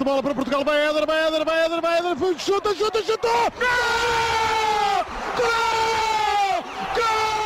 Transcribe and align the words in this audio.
de 0.00 0.04
bola 0.04 0.22
para 0.22 0.34
Portugal, 0.34 0.64
vai 0.64 0.80
Éder, 0.88 1.06
vai 1.06 1.26
Éder, 1.26 1.44
vai 1.44 1.66
Éder, 1.66 1.80
vai 1.82 1.98
Éder, 1.98 2.38
chuta, 2.38 2.74
chuta, 2.74 3.02
chuta! 3.02 3.28
Gol! 3.28 5.04
Gol! 5.36 6.62
Gol! 6.94 7.40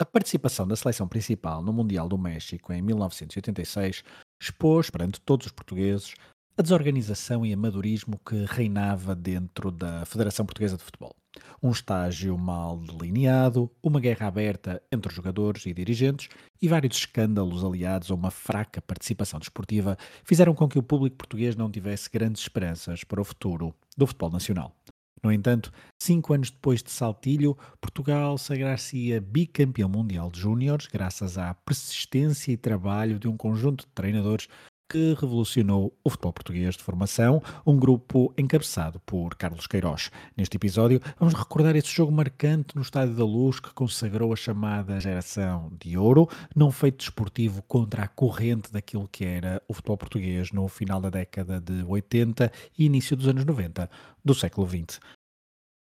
A 0.00 0.04
participação 0.04 0.66
da 0.66 0.74
seleção 0.74 1.06
principal 1.06 1.62
no 1.62 1.72
Mundial 1.72 2.08
do 2.08 2.18
México 2.18 2.72
em 2.72 2.82
1986 2.82 4.02
expôs 4.40 4.90
perante 4.90 5.20
todos 5.20 5.46
os 5.46 5.52
portugueses 5.52 6.14
a 6.56 6.62
desorganização 6.62 7.44
e 7.44 7.52
amadorismo 7.52 8.20
que 8.24 8.44
reinava 8.48 9.14
dentro 9.14 9.72
da 9.72 10.04
Federação 10.04 10.46
Portuguesa 10.46 10.76
de 10.76 10.84
Futebol. 10.84 11.14
Um 11.60 11.72
estágio 11.72 12.38
mal 12.38 12.78
delineado, 12.78 13.68
uma 13.82 13.98
guerra 13.98 14.28
aberta 14.28 14.80
entre 14.92 15.12
jogadores 15.12 15.66
e 15.66 15.74
dirigentes 15.74 16.28
e 16.62 16.68
vários 16.68 16.96
escândalos 16.96 17.64
aliados 17.64 18.10
a 18.12 18.14
uma 18.14 18.30
fraca 18.30 18.80
participação 18.80 19.40
desportiva 19.40 19.98
fizeram 20.22 20.54
com 20.54 20.68
que 20.68 20.78
o 20.78 20.82
público 20.82 21.16
português 21.16 21.56
não 21.56 21.68
tivesse 21.68 22.08
grandes 22.08 22.42
esperanças 22.42 23.02
para 23.02 23.20
o 23.20 23.24
futuro 23.24 23.74
do 23.96 24.06
futebol 24.06 24.30
nacional. 24.30 24.76
No 25.24 25.32
entanto, 25.32 25.72
cinco 26.00 26.34
anos 26.34 26.50
depois 26.50 26.82
de 26.82 26.90
Saltilho, 26.90 27.56
Portugal 27.80 28.38
sagrar-se-ia 28.38 29.20
bicampeão 29.20 29.88
mundial 29.88 30.30
de 30.30 30.38
júniores 30.38 30.86
graças 30.86 31.36
à 31.36 31.52
persistência 31.52 32.52
e 32.52 32.56
trabalho 32.56 33.18
de 33.18 33.26
um 33.26 33.36
conjunto 33.36 33.86
de 33.86 33.92
treinadores 33.92 34.46
que 34.88 35.14
revolucionou 35.14 35.96
o 36.04 36.10
futebol 36.10 36.32
português 36.32 36.76
de 36.76 36.82
formação, 36.82 37.42
um 37.66 37.76
grupo 37.76 38.32
encabeçado 38.36 39.00
por 39.00 39.34
Carlos 39.34 39.66
Queiroz. 39.66 40.10
Neste 40.36 40.56
episódio, 40.56 41.00
vamos 41.18 41.34
recordar 41.34 41.74
esse 41.76 41.88
jogo 41.88 42.12
marcante 42.12 42.76
no 42.76 42.82
Estádio 42.82 43.14
da 43.14 43.24
Luz 43.24 43.60
que 43.60 43.72
consagrou 43.72 44.32
a 44.32 44.36
chamada 44.36 45.00
geração 45.00 45.72
de 45.80 45.96
ouro, 45.96 46.28
num 46.54 46.70
feito 46.70 46.98
desportivo 46.98 47.62
contra 47.62 48.04
a 48.04 48.08
corrente 48.08 48.72
daquilo 48.72 49.08
que 49.08 49.24
era 49.24 49.62
o 49.68 49.74
futebol 49.74 49.96
português 49.96 50.52
no 50.52 50.68
final 50.68 51.00
da 51.00 51.10
década 51.10 51.60
de 51.60 51.82
80 51.84 52.52
e 52.78 52.84
início 52.84 53.16
dos 53.16 53.28
anos 53.28 53.44
90 53.44 53.90
do 54.24 54.34
século 54.34 54.68
XX. 54.68 55.00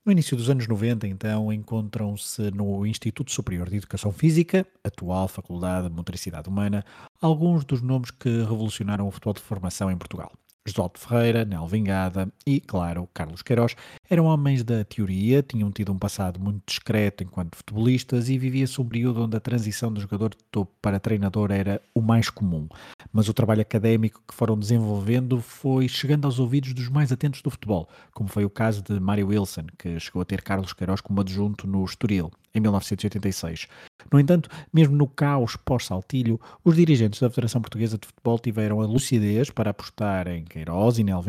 No 0.07 0.13
início 0.13 0.37
dos 0.37 0.49
anos 0.49 0.65
90, 0.69 1.05
então, 1.05 1.51
encontram-se 1.51 2.49
no 2.51 2.85
Instituto 2.85 3.29
Superior 3.29 3.69
de 3.69 3.75
Educação 3.75 4.09
Física, 4.09 4.65
atual 4.81 5.27
Faculdade 5.27 5.89
de 5.89 5.93
Motricidade 5.93 6.47
Humana, 6.47 6.85
alguns 7.21 7.65
dos 7.65 7.81
nomes 7.81 8.09
que 8.09 8.29
revolucionaram 8.29 9.05
o 9.05 9.11
futebol 9.11 9.33
de 9.33 9.41
formação 9.41 9.91
em 9.91 9.97
Portugal. 9.97 10.31
Josualdo 10.65 10.97
Ferreira, 10.97 11.43
Nel 11.43 11.67
Vingada 11.67 12.31
e, 12.45 12.61
claro, 12.61 13.09
Carlos 13.13 13.41
Queiroz 13.41 13.75
eram 14.09 14.25
homens 14.25 14.63
da 14.63 14.83
teoria, 14.83 15.43
tinham 15.43 15.71
tido 15.71 15.91
um 15.91 15.97
passado 15.97 16.39
muito 16.39 16.61
discreto 16.65 17.23
enquanto 17.23 17.55
futebolistas 17.55 18.29
e 18.29 18.37
vivia-se 18.37 18.79
um 18.79 18.85
período 18.85 19.23
onde 19.23 19.35
a 19.35 19.39
transição 19.39 19.91
do 19.91 19.99
jogador 19.99 20.29
de 20.29 20.43
topo 20.51 20.71
para 20.81 20.99
treinador 20.99 21.51
era 21.51 21.81
o 21.93 22.01
mais 22.01 22.29
comum. 22.29 22.67
Mas 23.11 23.27
o 23.27 23.33
trabalho 23.33 23.61
académico 23.61 24.21
que 24.27 24.33
foram 24.33 24.57
desenvolvendo 24.57 25.41
foi 25.41 25.87
chegando 25.87 26.25
aos 26.25 26.39
ouvidos 26.39 26.73
dos 26.73 26.89
mais 26.89 27.11
atentos 27.11 27.41
do 27.41 27.49
futebol, 27.49 27.89
como 28.13 28.29
foi 28.29 28.45
o 28.45 28.49
caso 28.49 28.81
de 28.81 28.99
Mário 28.99 29.27
Wilson, 29.27 29.65
que 29.77 29.99
chegou 29.99 30.21
a 30.21 30.25
ter 30.25 30.41
Carlos 30.41 30.73
Queiroz 30.73 31.01
como 31.01 31.21
adjunto 31.21 31.67
no 31.67 31.83
Estoril, 31.83 32.31
em 32.53 32.59
1986. 32.59 33.67
No 34.11 34.19
entanto, 34.19 34.49
mesmo 34.73 34.95
no 34.95 35.07
caos 35.07 35.55
pós-saltilho, 35.57 36.39
os 36.63 36.75
dirigentes 36.75 37.19
da 37.19 37.29
Federação 37.29 37.61
Portuguesa 37.61 37.97
de 37.97 38.07
Futebol 38.07 38.39
tiveram 38.39 38.81
a 38.81 38.85
lucidez 38.85 39.49
para 39.49 39.71
apostar 39.71 40.27
em 40.27 40.45
Queiroz 40.45 40.97
e 40.97 41.03
Nel 41.03 41.21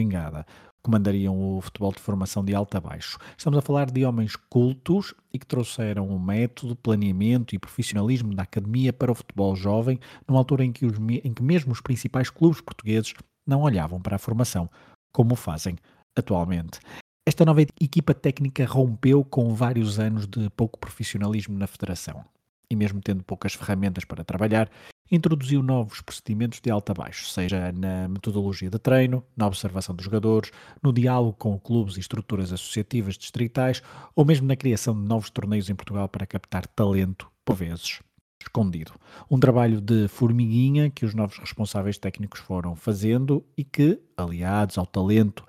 Comandariam 0.82 1.56
o 1.56 1.60
futebol 1.60 1.92
de 1.92 2.00
formação 2.00 2.44
de 2.44 2.54
alto 2.54 2.76
a 2.76 2.80
baixo. 2.80 3.18
Estamos 3.36 3.58
a 3.58 3.62
falar 3.62 3.90
de 3.90 4.04
homens 4.04 4.36
cultos 4.36 5.14
e 5.32 5.38
que 5.38 5.46
trouxeram 5.46 6.08
um 6.08 6.18
método, 6.18 6.76
planeamento 6.76 7.54
e 7.54 7.58
profissionalismo 7.58 8.34
da 8.34 8.44
academia 8.44 8.92
para 8.92 9.12
o 9.12 9.14
futebol 9.14 9.54
jovem, 9.56 9.98
numa 10.26 10.38
altura 10.38 10.64
em 10.64 10.72
que, 10.72 10.86
os, 10.86 10.98
em 10.98 11.32
que 11.34 11.42
mesmo 11.42 11.72
os 11.72 11.80
principais 11.80 12.30
clubes 12.30 12.60
portugueses 12.60 13.14
não 13.46 13.62
olhavam 13.62 14.00
para 14.00 14.16
a 14.16 14.18
formação, 14.18 14.70
como 15.12 15.34
o 15.34 15.36
fazem 15.36 15.76
atualmente. 16.16 16.80
Esta 17.26 17.44
nova 17.44 17.60
equipa 17.60 18.14
técnica 18.14 18.64
rompeu 18.64 19.22
com 19.24 19.54
vários 19.54 19.98
anos 19.98 20.26
de 20.26 20.48
pouco 20.50 20.78
profissionalismo 20.78 21.58
na 21.58 21.66
federação. 21.66 22.24
E 22.70 22.76
mesmo 22.76 23.00
tendo 23.00 23.22
poucas 23.22 23.54
ferramentas 23.54 24.04
para 24.04 24.24
trabalhar, 24.24 24.70
introduziu 25.10 25.62
novos 25.62 26.00
procedimentos 26.00 26.60
de 26.60 26.70
alto 26.70 26.90
a 26.90 26.94
baixo, 26.94 27.26
seja 27.28 27.72
na 27.72 28.08
metodologia 28.08 28.70
de 28.70 28.78
treino, 28.78 29.24
na 29.36 29.46
observação 29.46 29.94
dos 29.94 30.04
jogadores, 30.04 30.50
no 30.82 30.92
diálogo 30.92 31.34
com 31.34 31.58
clubes 31.58 31.96
e 31.96 32.00
estruturas 32.00 32.52
associativas 32.52 33.16
distritais 33.16 33.82
ou 34.14 34.24
mesmo 34.24 34.46
na 34.46 34.56
criação 34.56 34.94
de 34.94 35.06
novos 35.06 35.30
torneios 35.30 35.70
em 35.70 35.74
Portugal 35.74 36.08
para 36.08 36.26
captar 36.26 36.66
talento, 36.66 37.30
por 37.44 37.56
vezes 37.56 38.00
escondido. 38.40 38.92
Um 39.30 39.38
trabalho 39.38 39.80
de 39.80 40.08
formiguinha 40.08 40.90
que 40.90 41.04
os 41.04 41.14
novos 41.14 41.38
responsáveis 41.38 41.98
técnicos 41.98 42.40
foram 42.40 42.76
fazendo 42.76 43.44
e 43.56 43.64
que, 43.64 44.00
aliados 44.16 44.78
ao 44.78 44.86
talento 44.86 45.44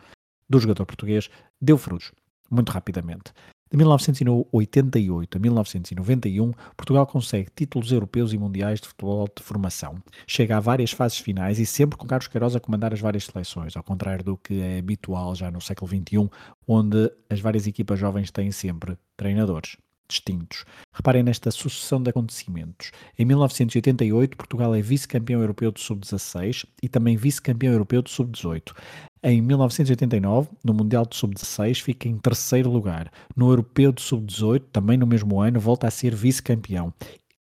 do 0.50 0.60
jogador 0.60 0.86
português, 0.86 1.30
deu 1.62 1.78
frutos 1.78 2.12
muito 2.50 2.72
rapidamente. 2.72 3.32
De 3.72 3.78
1988 3.78 5.38
a 5.38 5.40
1991, 5.40 6.52
Portugal 6.76 7.06
consegue 7.06 7.52
títulos 7.56 7.92
europeus 7.92 8.34
e 8.34 8.38
mundiais 8.38 8.82
de 8.82 8.88
futebol 8.88 9.28
de 9.28 9.44
formação. 9.44 10.02
Chega 10.26 10.58
a 10.58 10.60
várias 10.60 10.92
fases 10.92 11.20
finais 11.20 11.60
e 11.60 11.68
sempre 11.68 11.96
com 11.96 12.08
Carlos 12.08 12.28
Queiroz 12.28 12.56
a 12.56 12.60
comandar 12.60 12.94
as 12.94 13.00
várias 13.00 13.26
seleções, 13.26 13.78
ao 13.78 13.84
contrário 13.84 14.24
do 14.24 14.38
que 14.38 14.60
é 14.60 14.80
habitual 14.80 15.36
já 15.36 15.52
no 15.52 15.62
século 15.62 15.88
XXI, 15.88 16.28
onde 16.68 17.12
as 17.30 17.40
várias 17.40 17.68
equipas 17.68 18.00
jovens 18.00 18.32
têm 18.32 18.52
sempre 18.52 18.98
treinadores 19.16 19.78
distintos. 20.10 20.66
Reparem 20.94 21.24
nesta 21.24 21.52
sucessão 21.52 22.02
de 22.02 22.10
acontecimentos. 22.10 22.92
Em 23.18 23.24
1988, 23.26 24.36
Portugal 24.36 24.76
é 24.76 24.82
vice-campeão 24.82 25.42
europeu 25.42 25.72
de 25.72 25.80
sub-16 25.80 26.66
e 26.82 26.90
também 26.90 27.16
vice-campeão 27.16 27.72
europeu 27.72 28.02
de 28.02 28.10
sub-18. 28.10 28.74
Em 29.22 29.42
1989, 29.42 30.50
no 30.64 30.74
Mundial 30.74 31.06
de 31.06 31.16
Sub-16, 31.18 31.82
fica 31.82 32.08
em 32.08 32.18
terceiro 32.18 32.70
lugar. 32.70 33.12
No 33.36 33.50
Europeu 33.50 33.92
de 33.92 34.02
Sub-18, 34.02 34.64
também 34.72 34.98
no 34.98 35.06
mesmo 35.06 35.42
ano, 35.42 35.60
volta 35.60 35.88
a 35.88 35.92
ser 35.92 36.16
vice-campeão. 36.16 36.94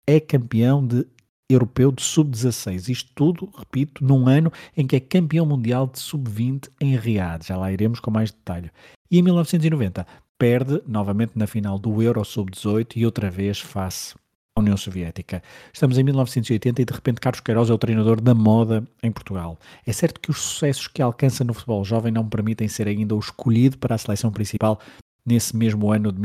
É 0.06 0.20
campeão 0.20 0.86
de 0.86 1.04
Europeu 1.50 1.90
de 1.90 2.00
Sub-16. 2.00 2.88
Isto 2.88 3.10
tudo, 3.14 3.50
repito, 3.58 4.04
num 4.04 4.28
ano 4.28 4.52
em 4.76 4.86
que 4.86 4.94
é 4.94 5.00
campeão 5.00 5.44
mundial 5.44 5.88
de 5.88 5.98
Sub-20 5.98 6.68
em 6.80 6.96
Riad. 6.96 7.44
Já 7.44 7.56
lá 7.56 7.72
iremos 7.72 7.98
com 7.98 8.10
mais 8.10 8.30
detalhe. 8.30 8.70
E 9.10 9.18
em 9.18 9.22
1990, 9.22 10.06
perde 10.44 10.82
novamente 10.86 11.32
na 11.36 11.46
final 11.46 11.78
do 11.78 12.02
Euro 12.02 12.22
Sub-18 12.22 12.96
e 12.96 13.06
outra 13.06 13.30
vez 13.30 13.58
face 13.60 14.14
à 14.54 14.60
União 14.60 14.76
Soviética. 14.76 15.42
Estamos 15.72 15.96
em 15.96 16.02
1980 16.02 16.82
e 16.82 16.84
de 16.84 16.92
repente 16.92 17.18
Carlos 17.18 17.40
Queiroz 17.40 17.70
é 17.70 17.72
o 17.72 17.78
treinador 17.78 18.20
da 18.20 18.34
moda 18.34 18.86
em 19.02 19.10
Portugal. 19.10 19.58
É 19.86 19.92
certo 19.94 20.20
que 20.20 20.30
os 20.30 20.36
sucessos 20.36 20.86
que 20.86 21.00
alcança 21.00 21.44
no 21.44 21.54
futebol 21.54 21.82
jovem 21.82 22.12
não 22.12 22.28
permitem 22.28 22.68
ser 22.68 22.86
ainda 22.86 23.14
o 23.14 23.18
escolhido 23.18 23.78
para 23.78 23.94
a 23.94 23.98
seleção 23.98 24.30
principal 24.30 24.78
nesse 25.24 25.56
mesmo 25.56 25.90
ano 25.90 26.12
de 26.12 26.20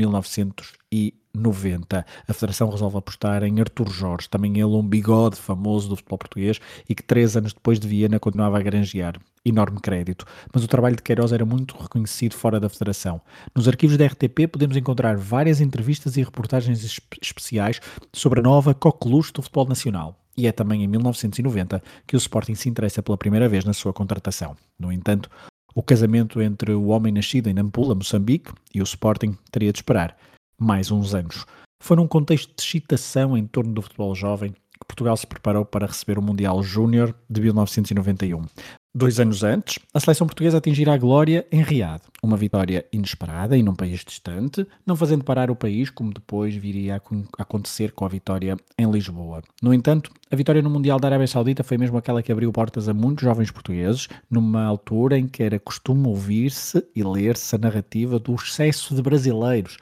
1990. 1.34 2.06
A 2.28 2.32
Federação 2.32 2.70
resolve 2.70 2.98
apostar 2.98 3.42
em 3.42 3.60
Artur 3.60 3.90
Jorge, 3.90 4.28
também 4.28 4.52
ele 4.54 4.64
um 4.64 4.86
bigode 4.86 5.36
famoso 5.36 5.88
do 5.88 5.96
futebol 5.96 6.18
português 6.18 6.60
e 6.88 6.94
que 6.94 7.02
três 7.02 7.36
anos 7.36 7.52
depois 7.52 7.78
de 7.78 7.88
Viena 7.88 8.18
continuava 8.18 8.58
a 8.58 8.62
granjear 8.62 9.18
enorme 9.44 9.80
crédito, 9.80 10.26
mas 10.52 10.62
o 10.62 10.68
trabalho 10.68 10.96
de 10.96 11.02
Queiroz 11.02 11.32
era 11.32 11.46
muito 11.46 11.76
reconhecido 11.76 12.34
fora 12.34 12.60
da 12.60 12.68
Federação. 12.68 13.20
Nos 13.54 13.66
arquivos 13.66 13.96
da 13.96 14.06
RTP 14.06 14.46
podemos 14.50 14.76
encontrar 14.76 15.16
várias 15.16 15.60
entrevistas 15.60 16.16
e 16.16 16.22
reportagens 16.22 16.84
especiais 17.22 17.80
sobre 18.12 18.40
a 18.40 18.42
nova 18.42 18.74
coqueluche 18.74 19.32
do 19.32 19.42
futebol 19.42 19.66
nacional. 19.66 20.16
E 20.36 20.46
é 20.46 20.52
também 20.52 20.84
em 20.84 20.86
1990 20.86 21.82
que 22.06 22.16
o 22.16 22.18
Sporting 22.18 22.54
se 22.54 22.68
interessa 22.68 23.02
pela 23.02 23.16
primeira 23.16 23.48
vez 23.48 23.64
na 23.64 23.72
sua 23.72 23.92
contratação. 23.92 24.56
No 24.78 24.92
entanto, 24.92 25.30
o 25.74 25.82
casamento 25.82 26.40
entre 26.40 26.72
o 26.72 26.88
homem 26.88 27.12
nascido 27.12 27.48
em 27.48 27.54
Nampula, 27.54 27.94
Moçambique, 27.94 28.52
e 28.74 28.80
o 28.80 28.84
Sporting 28.84 29.36
teria 29.50 29.72
de 29.72 29.78
esperar 29.78 30.16
mais 30.60 30.90
uns 30.90 31.14
anos. 31.14 31.46
Foi 31.82 31.96
num 31.96 32.06
contexto 32.06 32.54
de 32.54 32.62
excitação 32.62 33.36
em 33.36 33.46
torno 33.46 33.72
do 33.72 33.80
futebol 33.80 34.14
jovem 34.14 34.52
que 34.52 34.86
Portugal 34.86 35.16
se 35.16 35.26
preparou 35.26 35.64
para 35.64 35.86
receber 35.86 36.18
o 36.18 36.22
Mundial 36.22 36.62
Júnior 36.62 37.14
de 37.28 37.40
1991. 37.40 38.44
Dois 38.92 39.20
anos 39.20 39.44
antes, 39.44 39.78
a 39.94 40.00
seleção 40.00 40.26
portuguesa 40.26 40.58
atingirá 40.58 40.94
a 40.94 40.98
glória 40.98 41.46
em 41.52 41.62
Riad, 41.62 42.02
uma 42.20 42.36
vitória 42.36 42.84
inesperada 42.92 43.56
e 43.56 43.62
num 43.62 43.74
país 43.74 44.04
distante, 44.04 44.66
não 44.84 44.96
fazendo 44.96 45.22
parar 45.22 45.48
o 45.48 45.54
país 45.54 45.90
como 45.90 46.12
depois 46.12 46.56
viria 46.56 46.96
a 46.96 47.42
acontecer 47.42 47.92
com 47.92 48.04
a 48.04 48.08
vitória 48.08 48.56
em 48.76 48.90
Lisboa. 48.90 49.42
No 49.62 49.72
entanto, 49.72 50.10
a 50.28 50.34
vitória 50.34 50.60
no 50.60 50.68
Mundial 50.68 50.98
da 50.98 51.06
Arábia 51.06 51.28
Saudita 51.28 51.62
foi 51.62 51.78
mesmo 51.78 51.98
aquela 51.98 52.20
que 52.20 52.32
abriu 52.32 52.50
portas 52.50 52.88
a 52.88 52.94
muitos 52.94 53.22
jovens 53.22 53.52
portugueses, 53.52 54.08
numa 54.28 54.64
altura 54.64 55.16
em 55.16 55.28
que 55.28 55.44
era 55.44 55.60
costume 55.60 56.08
ouvir-se 56.08 56.84
e 56.94 57.04
ler-se 57.04 57.54
a 57.54 57.58
narrativa 57.60 58.18
do 58.18 58.34
excesso 58.34 58.92
de 58.92 59.02
brasileiros 59.02 59.76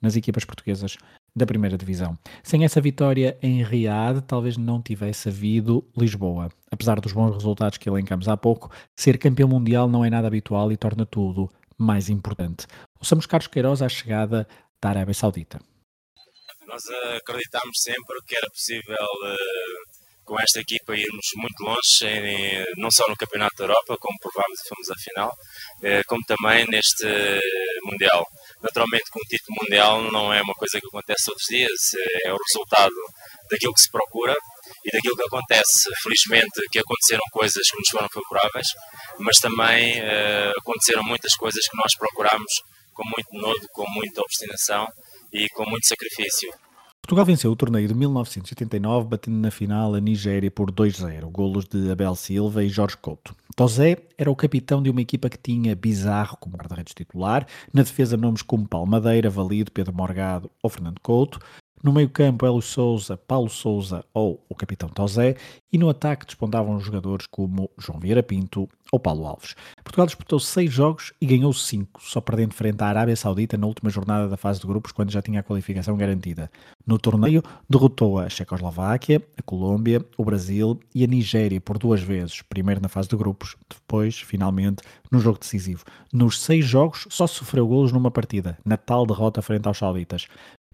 nas 0.00 0.16
equipas 0.16 0.44
portuguesas 0.44 0.96
da 1.34 1.46
primeira 1.46 1.78
divisão. 1.78 2.18
Sem 2.42 2.64
essa 2.64 2.80
vitória 2.80 3.38
em 3.42 3.62
Riad, 3.62 4.22
talvez 4.22 4.56
não 4.56 4.82
tivesse 4.82 5.28
havido 5.28 5.84
Lisboa. 5.96 6.50
Apesar 6.70 7.00
dos 7.00 7.12
bons 7.12 7.34
resultados 7.34 7.78
que 7.78 7.88
elencamos 7.88 8.28
há 8.28 8.36
pouco, 8.36 8.70
ser 8.96 9.18
campeão 9.18 9.48
mundial 9.48 9.88
não 9.88 10.04
é 10.04 10.10
nada 10.10 10.26
habitual 10.26 10.70
e 10.72 10.76
torna 10.76 11.06
tudo 11.06 11.50
mais 11.76 12.08
importante. 12.08 12.66
Ouçamos 12.98 13.26
Carlos 13.26 13.46
Queiroz 13.46 13.80
à 13.82 13.88
chegada 13.88 14.46
da 14.82 14.90
Arábia 14.90 15.14
Saudita. 15.14 15.60
Nós 16.66 16.82
acreditámos 17.16 17.78
sempre 17.80 18.16
que 18.26 18.36
era 18.36 18.46
possível 18.50 18.94
uh, 18.94 20.24
com 20.24 20.38
esta 20.38 20.60
equipa 20.60 20.94
irmos 20.94 21.26
muito 21.36 21.60
longe, 21.62 22.04
em, 22.04 22.64
não 22.76 22.90
só 22.90 23.08
no 23.08 23.16
Campeonato 23.16 23.56
da 23.56 23.64
Europa, 23.64 23.96
como 23.98 24.18
provámos 24.20 24.60
e 24.60 24.68
fomos 24.68 24.90
à 24.90 24.94
final, 25.02 25.30
uh, 25.30 26.02
como 26.06 26.20
também 26.26 26.66
neste 26.66 27.06
Mundial. 27.90 28.24
Naturalmente 28.62 29.04
que 29.12 29.18
um 29.18 29.28
título 29.28 29.56
mundial 29.62 30.02
não 30.10 30.32
é 30.32 30.42
uma 30.42 30.54
coisa 30.54 30.80
que 30.80 30.86
acontece 30.86 31.24
todos 31.26 31.42
os 31.42 31.48
dias, 31.48 31.80
é 32.24 32.32
o 32.32 32.36
resultado 32.36 32.94
daquilo 33.50 33.72
que 33.72 33.80
se 33.80 33.90
procura 33.90 34.34
e 34.84 34.90
daquilo 34.90 35.16
que 35.16 35.22
acontece. 35.22 35.90
Felizmente 36.02 36.60
que 36.70 36.78
aconteceram 36.78 37.22
coisas 37.32 37.62
que 37.70 37.78
nos 37.78 37.88
foram 37.88 38.08
favoráveis, 38.12 38.68
mas 39.18 39.36
também 39.38 40.00
uh, 40.00 40.52
aconteceram 40.58 41.02
muitas 41.04 41.34
coisas 41.34 41.62
que 41.66 41.76
nós 41.76 41.92
procurámos 41.98 42.52
com 42.92 43.04
muito 43.04 43.32
nodo, 43.32 43.66
com 43.72 43.84
muita 43.90 44.20
obstinação 44.20 44.86
e 45.32 45.48
com 45.50 45.64
muito 45.68 45.86
sacrifício. 45.86 46.50
Portugal 47.08 47.24
venceu 47.24 47.50
o 47.50 47.56
torneio 47.56 47.88
de 47.88 47.94
1989, 47.94 49.08
batendo 49.08 49.38
na 49.38 49.50
final 49.50 49.94
a 49.94 49.98
Nigéria 49.98 50.50
por 50.50 50.70
2-0, 50.70 51.24
golos 51.30 51.64
de 51.64 51.90
Abel 51.90 52.14
Silva 52.14 52.62
e 52.62 52.68
Jorge 52.68 52.98
Couto. 52.98 53.34
Tozé 53.56 53.96
era 54.18 54.30
o 54.30 54.36
capitão 54.36 54.82
de 54.82 54.90
uma 54.90 55.00
equipa 55.00 55.30
que 55.30 55.38
tinha 55.38 55.74
Bizarro 55.74 56.36
como 56.36 56.58
guarda-redes 56.58 56.92
titular, 56.92 57.46
na 57.72 57.80
defesa 57.80 58.14
nomes 58.14 58.42
como 58.42 58.68
Paulo 58.68 58.86
Madeira, 58.86 59.30
Valido, 59.30 59.72
Pedro 59.72 59.94
Morgado 59.94 60.50
ou 60.62 60.68
Fernando 60.68 61.00
Couto, 61.00 61.40
no 61.82 61.92
meio-campo, 61.92 62.46
Hélio 62.46 62.60
Souza, 62.60 63.16
Paulo 63.16 63.48
Souza 63.48 64.04
ou 64.12 64.44
o 64.48 64.54
capitão 64.54 64.88
Tozé, 64.88 65.36
e 65.72 65.78
no 65.78 65.88
ataque 65.88 66.26
despontavam 66.26 66.80
jogadores 66.80 67.26
como 67.26 67.70
João 67.78 68.00
Vieira 68.00 68.22
Pinto 68.22 68.68
ou 68.90 68.98
Paulo 68.98 69.26
Alves. 69.26 69.54
Portugal 69.84 70.06
disputou 70.06 70.40
seis 70.40 70.72
jogos 70.72 71.12
e 71.20 71.26
ganhou 71.26 71.52
cinco, 71.52 72.00
só 72.02 72.20
perdendo 72.20 72.54
frente 72.54 72.82
à 72.82 72.86
Arábia 72.86 73.16
Saudita 73.16 73.56
na 73.56 73.66
última 73.66 73.90
jornada 73.90 74.28
da 74.28 74.36
fase 74.36 74.60
de 74.60 74.66
grupos, 74.66 74.92
quando 74.92 75.10
já 75.10 75.20
tinha 75.20 75.40
a 75.40 75.42
qualificação 75.42 75.96
garantida. 75.96 76.50
No 76.86 76.98
torneio, 76.98 77.42
derrotou 77.68 78.18
a 78.18 78.28
Checoslováquia, 78.28 79.22
a 79.36 79.42
Colômbia, 79.42 80.04
o 80.16 80.24
Brasil 80.24 80.80
e 80.94 81.04
a 81.04 81.06
Nigéria 81.06 81.60
por 81.60 81.78
duas 81.78 82.00
vezes, 82.00 82.42
primeiro 82.42 82.80
na 82.80 82.88
fase 82.88 83.08
de 83.08 83.16
grupos, 83.16 83.56
depois, 83.68 84.18
finalmente, 84.20 84.82
no 85.10 85.20
jogo 85.20 85.38
decisivo. 85.38 85.84
Nos 86.12 86.40
seis 86.40 86.64
jogos, 86.64 87.06
só 87.10 87.26
sofreu 87.26 87.66
golos 87.66 87.92
numa 87.92 88.10
partida, 88.10 88.58
na 88.64 88.76
tal 88.76 89.06
derrota 89.06 89.42
frente 89.42 89.68
aos 89.68 89.78
sauditas 89.78 90.26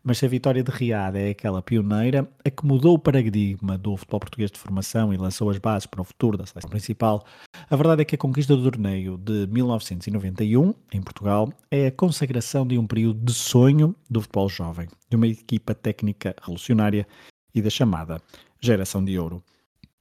mas 0.05 0.19
se 0.19 0.27
a 0.27 0.29
vitória 0.29 0.63
de 0.63 0.71
Riad 0.71 1.17
é 1.17 1.31
aquela 1.31 1.63
pioneira, 1.63 2.29
a 2.45 2.51
que 2.51 2.67
mudou 2.67 2.95
o 2.95 2.99
paradigma 2.99 3.79
do 3.79 3.97
futebol 3.97 4.21
português 4.21 4.51
de 4.51 4.59
formação 4.59 5.15
e 5.15 5.17
lançou 5.17 5.49
as 5.49 5.57
bases 5.57 5.87
para 5.87 6.03
o 6.03 6.05
futuro 6.05 6.37
da 6.37 6.45
seleção 6.45 6.69
principal, 6.69 7.25
a 7.71 7.75
verdade 7.75 8.03
é 8.03 8.05
que 8.05 8.15
a 8.15 8.19
conquista 8.19 8.55
do 8.55 8.71
torneio 8.71 9.17
de 9.17 9.47
1991, 9.47 10.75
em 10.93 11.01
Portugal, 11.01 11.51
é 11.71 11.87
a 11.87 11.91
consagração 11.91 12.67
de 12.67 12.77
um 12.77 12.87
período 12.87 13.25
de 13.25 13.33
sonho 13.33 13.97
do 14.11 14.21
futebol 14.21 14.49
jovem, 14.51 14.89
de 15.09 15.17
uma 15.17 15.27
equipa 15.27 15.75
técnica 15.75 16.37
revolucionária 16.39 17.07
e 17.55 17.63
da 17.63 17.71
chamada 17.71 18.21
geração 18.61 19.03
de 19.03 19.19
ouro. 19.19 19.43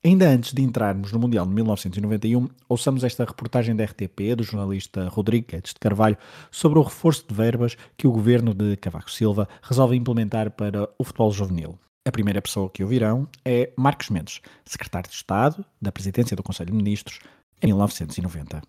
Ainda 0.05 0.27
antes 0.27 0.51
de 0.51 0.61
entrarmos 0.61 1.13
no 1.13 1.19
Mundial 1.19 1.45
de 1.45 1.53
1991, 1.53 2.49
ouçamos 2.67 3.05
esta 3.05 3.23
reportagem 3.23 3.73
da 3.73 3.85
RTP 3.85 4.35
do 4.35 4.43
jornalista 4.43 5.07
Rodrigo 5.07 5.47
Guedes 5.47 5.73
de 5.73 5.79
Carvalho 5.79 6.17
sobre 6.51 6.77
o 6.77 6.81
reforço 6.81 7.25
de 7.25 7.33
verbas 7.33 7.77
que 7.95 8.05
o 8.05 8.11
governo 8.11 8.53
de 8.53 8.75
Cavaco 8.75 9.09
Silva 9.09 9.47
resolve 9.61 9.95
implementar 9.95 10.51
para 10.51 10.89
o 10.99 11.05
futebol 11.05 11.31
juvenil. 11.31 11.79
A 12.03 12.11
primeira 12.11 12.41
pessoa 12.41 12.69
que 12.69 12.83
ouvirão 12.83 13.29
é 13.45 13.71
Marcos 13.77 14.09
Mendes, 14.09 14.41
secretário 14.65 15.09
de 15.09 15.15
Estado 15.15 15.65
da 15.81 15.89
Presidência 15.89 16.35
do 16.35 16.43
Conselho 16.43 16.71
de 16.71 16.75
Ministros 16.75 17.19
em 17.61 17.67
1990. 17.67 18.61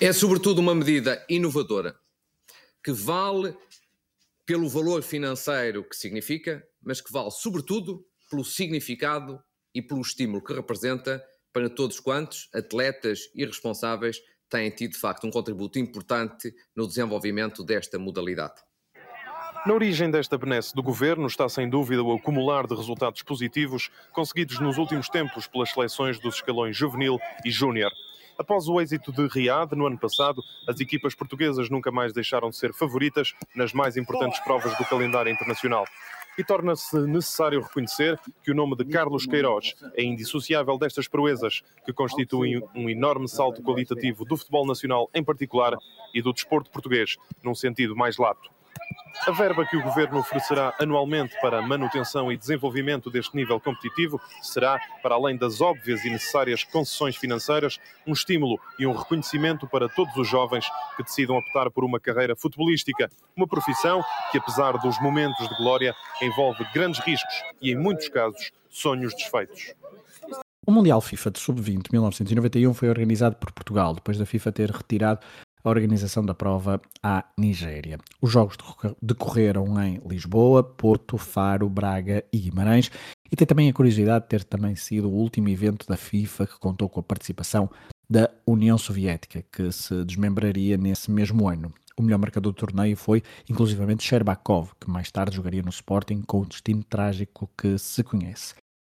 É 0.00 0.10
sobretudo 0.10 0.60
uma 0.60 0.74
medida 0.74 1.22
inovadora 1.28 1.94
que 2.82 2.92
vale 2.92 3.54
pelo 4.46 4.70
valor 4.70 5.02
financeiro 5.02 5.84
que 5.84 5.94
significa, 5.94 6.66
mas 6.82 7.02
que 7.02 7.12
vale 7.12 7.30
sobretudo 7.30 8.06
pelo 8.30 8.42
significado 8.42 9.38
e 9.74 9.80
pelo 9.80 10.00
estímulo 10.00 10.42
que 10.42 10.52
representa 10.52 11.22
para 11.52 11.68
todos 11.68 12.00
quantos, 12.00 12.48
atletas 12.54 13.30
e 13.34 13.44
responsáveis, 13.44 14.20
têm 14.48 14.70
tido 14.70 14.92
de 14.92 14.98
facto 14.98 15.26
um 15.26 15.30
contributo 15.30 15.78
importante 15.78 16.54
no 16.74 16.86
desenvolvimento 16.86 17.62
desta 17.64 17.98
modalidade. 17.98 18.60
Na 19.64 19.74
origem 19.74 20.10
desta 20.10 20.36
benesse 20.36 20.74
do 20.74 20.82
governo 20.82 21.26
está 21.26 21.48
sem 21.48 21.70
dúvida 21.70 22.02
o 22.02 22.12
acumular 22.12 22.66
de 22.66 22.74
resultados 22.74 23.22
positivos 23.22 23.90
conseguidos 24.12 24.58
nos 24.58 24.76
últimos 24.76 25.08
tempos 25.08 25.46
pelas 25.46 25.70
seleções 25.70 26.18
dos 26.18 26.36
escalões 26.36 26.76
juvenil 26.76 27.18
e 27.44 27.50
júnior. 27.50 27.92
Após 28.36 28.66
o 28.66 28.80
êxito 28.80 29.12
de 29.12 29.26
Riad 29.28 29.72
no 29.76 29.86
ano 29.86 29.98
passado, 29.98 30.42
as 30.66 30.80
equipas 30.80 31.14
portuguesas 31.14 31.70
nunca 31.70 31.92
mais 31.92 32.12
deixaram 32.12 32.50
de 32.50 32.56
ser 32.56 32.72
favoritas 32.72 33.34
nas 33.54 33.72
mais 33.72 33.96
importantes 33.96 34.40
provas 34.40 34.76
do 34.76 34.84
calendário 34.84 35.32
internacional 35.32 35.84
e 36.38 36.44
torna-se 36.44 36.98
necessário 37.06 37.60
reconhecer 37.60 38.18
que 38.42 38.50
o 38.50 38.54
nome 38.54 38.76
de 38.76 38.84
Carlos 38.86 39.26
Queiroz 39.26 39.74
é 39.94 40.02
indissociável 40.02 40.78
destas 40.78 41.06
proezas, 41.06 41.62
que 41.84 41.92
constituem 41.92 42.62
um 42.74 42.88
enorme 42.88 43.28
salto 43.28 43.62
qualitativo 43.62 44.24
do 44.24 44.36
futebol 44.36 44.66
nacional 44.66 45.10
em 45.14 45.22
particular 45.22 45.76
e 46.14 46.22
do 46.22 46.32
desporto 46.32 46.70
português, 46.70 47.16
num 47.42 47.54
sentido 47.54 47.94
mais 47.94 48.16
lato. 48.16 48.50
A 49.26 49.30
verba 49.30 49.64
que 49.64 49.76
o 49.76 49.82
Governo 49.82 50.18
oferecerá 50.18 50.74
anualmente 50.80 51.34
para 51.40 51.58
a 51.58 51.62
manutenção 51.62 52.32
e 52.32 52.36
desenvolvimento 52.36 53.10
deste 53.10 53.36
nível 53.36 53.60
competitivo 53.60 54.20
será, 54.40 54.80
para 55.02 55.14
além 55.14 55.36
das 55.36 55.60
óbvias 55.60 56.04
e 56.04 56.10
necessárias 56.10 56.64
concessões 56.64 57.16
financeiras, 57.16 57.78
um 58.06 58.12
estímulo 58.12 58.58
e 58.78 58.86
um 58.86 58.92
reconhecimento 58.92 59.66
para 59.68 59.88
todos 59.88 60.16
os 60.16 60.28
jovens 60.28 60.66
que 60.96 61.04
decidam 61.04 61.36
optar 61.36 61.70
por 61.70 61.84
uma 61.84 62.00
carreira 62.00 62.34
futebolística, 62.34 63.08
uma 63.36 63.46
profissão 63.46 64.02
que, 64.32 64.38
apesar 64.38 64.72
dos 64.78 65.00
momentos 65.00 65.48
de 65.48 65.56
glória, 65.56 65.94
envolve 66.20 66.66
grandes 66.74 67.00
riscos 67.00 67.42
e, 67.60 67.70
em 67.70 67.76
muitos 67.76 68.08
casos, 68.08 68.50
sonhos 68.68 69.14
desfeitos. 69.14 69.74
O 70.66 70.72
Mundial 70.72 71.00
FIFA 71.00 71.30
de 71.30 71.38
Sub-20 71.38 71.92
1991 71.92 72.74
foi 72.74 72.88
organizado 72.88 73.36
por 73.36 73.52
Portugal, 73.52 73.94
depois 73.94 74.16
da 74.16 74.24
FIFA 74.24 74.52
ter 74.52 74.70
retirado 74.70 75.20
a 75.64 75.68
organização 75.68 76.24
da 76.24 76.34
prova 76.34 76.80
à 77.02 77.24
Nigéria. 77.38 77.98
Os 78.20 78.30
jogos 78.30 78.56
decorreram 79.00 79.80
em 79.82 80.00
Lisboa, 80.06 80.62
Porto, 80.62 81.16
Faro, 81.18 81.68
Braga 81.68 82.24
e 82.32 82.38
Guimarães 82.38 82.90
e 83.30 83.36
tem 83.36 83.46
também 83.46 83.68
a 83.68 83.72
curiosidade 83.72 84.24
de 84.24 84.28
ter 84.28 84.44
também 84.44 84.74
sido 84.74 85.08
o 85.08 85.14
último 85.14 85.48
evento 85.48 85.86
da 85.86 85.96
FIFA 85.96 86.46
que 86.46 86.58
contou 86.58 86.88
com 86.88 87.00
a 87.00 87.02
participação 87.02 87.70
da 88.08 88.28
União 88.46 88.76
Soviética, 88.76 89.42
que 89.50 89.72
se 89.72 90.04
desmembraria 90.04 90.76
nesse 90.76 91.10
mesmo 91.10 91.48
ano. 91.48 91.72
O 91.96 92.02
melhor 92.02 92.18
marcador 92.18 92.52
do 92.52 92.56
torneio 92.56 92.96
foi, 92.96 93.22
inclusivamente, 93.48 94.02
Sherbakov, 94.02 94.72
que 94.80 94.90
mais 94.90 95.10
tarde 95.10 95.36
jogaria 95.36 95.62
no 95.62 95.70
Sporting 95.70 96.22
com 96.22 96.40
o 96.40 96.46
destino 96.46 96.82
trágico 96.82 97.48
que 97.56 97.78
se 97.78 98.02
conhece. 98.02 98.54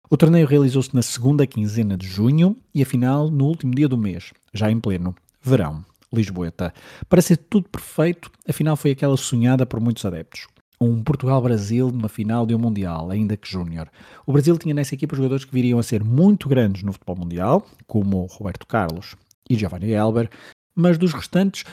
O 0.10 0.16
torneio 0.16 0.48
realizou-se 0.48 0.96
na 0.96 1.02
segunda 1.02 1.46
quinzena 1.46 1.98
de 1.98 2.08
junho 2.08 2.56
e 2.74 2.82
a 2.82 2.86
final 2.86 3.30
no 3.30 3.46
último 3.46 3.74
dia 3.74 3.88
do 3.88 3.98
mês, 3.98 4.32
já 4.54 4.72
em 4.72 4.80
pleno 4.80 5.16
verão. 5.42 5.84
Lisboeta. 6.12 6.74
Para 7.10 7.22
ser 7.22 7.38
tudo 7.38 7.70
perfeito, 7.70 8.32
a 8.48 8.54
final 8.54 8.76
foi 8.76 8.92
aquela 8.92 9.18
sonhada 9.18 9.66
por 9.66 9.80
muitos 9.80 10.06
adeptos. 10.06 10.48
Um 10.80 11.04
Portugal-Brasil 11.04 11.92
numa 11.92 12.08
final 12.08 12.46
de 12.46 12.54
um 12.54 12.60
Mundial, 12.60 13.10
ainda 13.10 13.36
que 13.36 13.50
júnior. 13.50 13.90
O 14.26 14.32
Brasil 14.32 14.58
tinha 14.58 14.76
nessa 14.76 14.94
equipa 14.94 15.16
jogadores 15.16 15.44
que 15.44 15.54
viriam 15.54 15.80
a 15.80 15.84
ser 15.84 16.04
muito 16.04 16.48
grandes 16.48 16.84
no 16.84 16.94
futebol 16.94 17.18
mundial, 17.18 17.66
como 17.88 18.26
Roberto 18.26 18.68
Carlos 18.68 19.16
e 19.50 19.56
Giovanni 19.56 19.92
Elber, 19.92 20.30
mas 20.76 20.98
dos 20.98 21.14
restantes, 21.14 21.64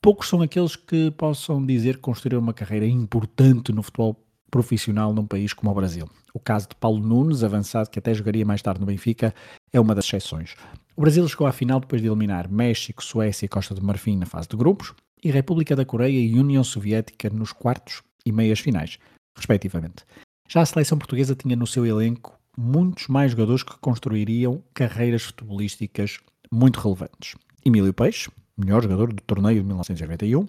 poucos 0.00 0.28
são 0.28 0.40
aqueles 0.40 0.76
que 0.76 1.10
possam 1.10 1.64
dizer 1.64 1.96
que 1.96 2.02
construíram 2.02 2.40
uma 2.40 2.54
carreira 2.54 2.86
importante 2.86 3.70
no 3.72 3.82
futebol 3.82 4.16
profissional 4.50 5.12
num 5.12 5.26
país 5.26 5.52
como 5.52 5.70
o 5.70 5.74
Brasil. 5.74 6.08
O 6.32 6.40
caso 6.40 6.68
de 6.68 6.74
Paulo 6.76 7.04
Nunes, 7.04 7.42
avançado 7.44 7.90
que 7.90 7.98
até 7.98 8.14
jogaria 8.14 8.46
mais 8.46 8.62
tarde 8.62 8.80
no 8.80 8.86
Benfica, 8.86 9.34
é 9.72 9.80
uma 9.80 9.94
das 9.94 10.06
exceções. 10.06 10.54
O 10.96 11.00
Brasil 11.00 11.26
chegou 11.26 11.46
à 11.46 11.52
final 11.52 11.80
depois 11.80 12.00
de 12.00 12.06
eliminar 12.06 12.48
México, 12.48 13.02
Suécia 13.02 13.46
e 13.46 13.48
Costa 13.48 13.74
do 13.74 13.82
Marfim 13.82 14.16
na 14.16 14.26
fase 14.26 14.48
de 14.48 14.56
grupos 14.56 14.94
e 15.24 15.28
República 15.28 15.74
da 15.74 15.84
Coreia 15.84 16.20
e 16.20 16.38
União 16.38 16.62
Soviética 16.62 17.28
nos 17.28 17.52
quartos 17.52 18.02
e 18.24 18.30
meias 18.30 18.60
finais, 18.60 18.98
respectivamente. 19.36 20.04
Já 20.48 20.60
a 20.60 20.66
seleção 20.66 20.96
portuguesa 20.96 21.34
tinha 21.34 21.56
no 21.56 21.66
seu 21.66 21.84
elenco 21.84 22.38
muitos 22.56 23.08
mais 23.08 23.32
jogadores 23.32 23.64
que 23.64 23.76
construiriam 23.78 24.62
carreiras 24.72 25.24
futebolísticas 25.24 26.20
muito 26.48 26.78
relevantes. 26.78 27.34
Emílio 27.64 27.92
Peixe, 27.92 28.30
melhor 28.56 28.80
jogador 28.80 29.12
do 29.12 29.20
torneio 29.22 29.62
de 29.62 29.66
1991, 29.66 30.46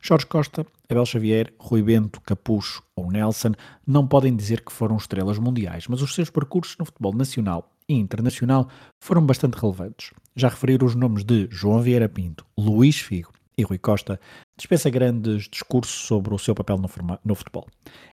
Jorge 0.00 0.26
Costa, 0.26 0.66
Abel 0.88 1.04
Xavier, 1.04 1.52
Rui 1.58 1.82
Bento, 1.82 2.20
Capucho 2.20 2.82
ou 2.96 3.10
Nelson 3.10 3.52
não 3.86 4.06
podem 4.06 4.34
dizer 4.34 4.64
que 4.64 4.72
foram 4.72 4.96
estrelas 4.96 5.38
mundiais, 5.38 5.86
mas 5.88 6.02
os 6.02 6.14
seus 6.14 6.30
percursos 6.30 6.76
no 6.78 6.84
futebol 6.84 7.14
nacional 7.14 7.70
e 7.88 7.94
internacional 7.94 8.68
foram 9.00 9.24
bastante 9.24 9.54
relevantes. 9.54 10.12
Já 10.36 10.48
referir 10.48 10.82
os 10.82 10.94
nomes 10.94 11.24
de 11.24 11.48
João 11.50 11.80
Vieira 11.80 12.08
Pinto, 12.08 12.44
Luís 12.56 12.98
Figo 12.98 13.32
e 13.56 13.62
Rui 13.62 13.78
Costa 13.78 14.20
dispensa 14.56 14.88
grandes 14.88 15.48
discursos 15.48 15.94
sobre 16.06 16.32
o 16.32 16.38
seu 16.38 16.54
papel 16.54 16.78
no, 16.78 16.88
no 17.24 17.34
futebol. 17.34 17.66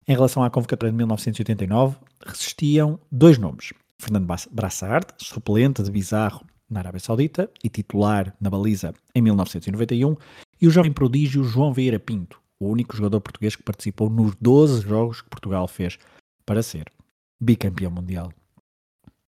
Em 0.06 0.12
relação 0.12 0.42
à 0.42 0.50
convocatória 0.50 0.90
de 0.90 0.96
1989, 0.96 1.96
resistiam 2.24 2.98
dois 3.10 3.38
nomes. 3.38 3.72
Fernando 3.98 4.26
Brassard, 4.50 5.06
suplente 5.18 5.82
de 5.82 5.90
Bizarro 5.90 6.44
na 6.68 6.80
Arábia 6.80 7.00
Saudita 7.00 7.50
e 7.62 7.68
titular 7.68 8.34
na 8.40 8.50
baliza 8.50 8.92
em 9.14 9.22
1991, 9.22 10.16
e 10.60 10.66
o 10.66 10.70
jovem 10.70 10.92
prodígio 10.92 11.44
João 11.44 11.72
Vieira 11.72 11.98
Pinto, 11.98 12.40
o 12.58 12.68
único 12.68 12.96
jogador 12.96 13.20
português 13.20 13.54
que 13.54 13.62
participou 13.62 14.08
nos 14.08 14.34
12 14.40 14.82
jogos 14.82 15.20
que 15.20 15.28
Portugal 15.28 15.66
fez 15.68 15.98
para 16.44 16.62
ser 16.62 16.90
bicampeão 17.40 17.90
mundial. 17.90 18.32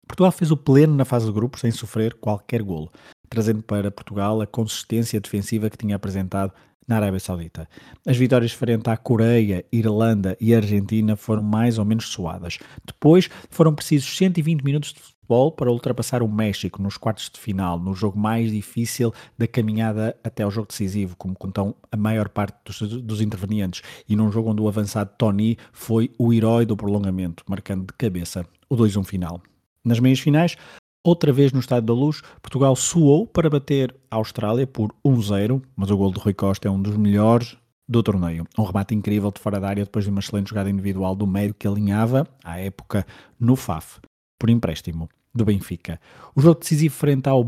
Portugal 0.07 0.31
fez 0.31 0.51
o 0.51 0.57
pleno 0.57 0.95
na 0.95 1.05
fase 1.05 1.25
de 1.25 1.31
grupos 1.31 1.61
sem 1.61 1.71
sofrer 1.71 2.15
qualquer 2.15 2.61
golo, 2.61 2.91
trazendo 3.29 3.63
para 3.63 3.91
Portugal 3.91 4.41
a 4.41 4.47
consistência 4.47 5.21
defensiva 5.21 5.69
que 5.69 5.77
tinha 5.77 5.95
apresentado 5.95 6.51
na 6.87 6.97
Arábia 6.97 7.19
Saudita. 7.19 7.69
As 8.05 8.17
vitórias 8.17 8.51
frente 8.51 8.89
à 8.89 8.97
Coreia, 8.97 9.63
Irlanda 9.71 10.35
e 10.41 10.53
Argentina 10.53 11.15
foram 11.15 11.41
mais 11.41 11.77
ou 11.77 11.85
menos 11.85 12.07
suadas. 12.07 12.57
Depois 12.85 13.29
foram 13.49 13.73
precisos 13.73 14.17
120 14.17 14.63
minutos 14.63 14.93
futebol 15.31 15.51
para 15.51 15.71
ultrapassar 15.71 16.21
o 16.21 16.27
México 16.27 16.81
nos 16.81 16.97
quartos 16.97 17.29
de 17.29 17.39
final, 17.39 17.79
no 17.79 17.93
jogo 17.93 18.19
mais 18.19 18.51
difícil 18.51 19.13
da 19.37 19.47
caminhada 19.47 20.15
até 20.23 20.43
ao 20.43 20.51
jogo 20.51 20.67
decisivo, 20.67 21.15
como 21.15 21.33
contam 21.35 21.73
a 21.89 21.95
maior 21.95 22.27
parte 22.27 22.57
dos, 22.65 22.81
dos 23.01 23.21
intervenientes, 23.21 23.81
e 24.09 24.15
num 24.15 24.29
jogo 24.29 24.51
onde 24.51 24.61
o 24.61 24.67
avançado 24.67 25.11
Tony 25.17 25.57
foi 25.71 26.11
o 26.17 26.33
herói 26.33 26.65
do 26.65 26.75
prolongamento, 26.75 27.43
marcando 27.47 27.87
de 27.87 27.93
cabeça 27.93 28.45
o 28.69 28.75
2-1 28.75 29.05
final. 29.05 29.41
Nas 29.85 29.99
meias 29.99 30.19
finais, 30.19 30.57
Outra 31.03 31.33
vez 31.33 31.51
no 31.51 31.59
Estádio 31.59 31.87
da 31.87 31.93
Luz, 31.95 32.21
Portugal 32.43 32.75
suou 32.75 33.25
para 33.25 33.49
bater 33.49 33.91
a 34.11 34.17
Austrália 34.17 34.67
por 34.67 34.93
1-0, 35.03 35.59
mas 35.75 35.89
o 35.89 35.97
gol 35.97 36.13
de 36.13 36.19
Rui 36.19 36.31
Costa 36.31 36.67
é 36.67 36.71
um 36.71 36.79
dos 36.79 36.95
melhores 36.95 37.57
do 37.89 38.03
torneio. 38.03 38.45
Um 38.55 38.63
remate 38.63 38.93
incrível 38.93 39.31
de 39.31 39.41
fora 39.41 39.59
da 39.59 39.67
área 39.67 39.83
depois 39.83 40.05
de 40.05 40.11
uma 40.11 40.19
excelente 40.19 40.51
jogada 40.51 40.69
individual 40.69 41.15
do 41.15 41.25
médio 41.25 41.55
que 41.55 41.67
alinhava, 41.67 42.27
à 42.43 42.59
época, 42.59 43.03
no 43.39 43.55
FAF, 43.55 43.99
por 44.37 44.51
empréstimo 44.51 45.09
do 45.33 45.45
Benfica. 45.45 45.99
O 46.35 46.41
jogo 46.41 46.59
decisivo 46.59 46.93
frente 46.93 47.27
ao, 47.29 47.45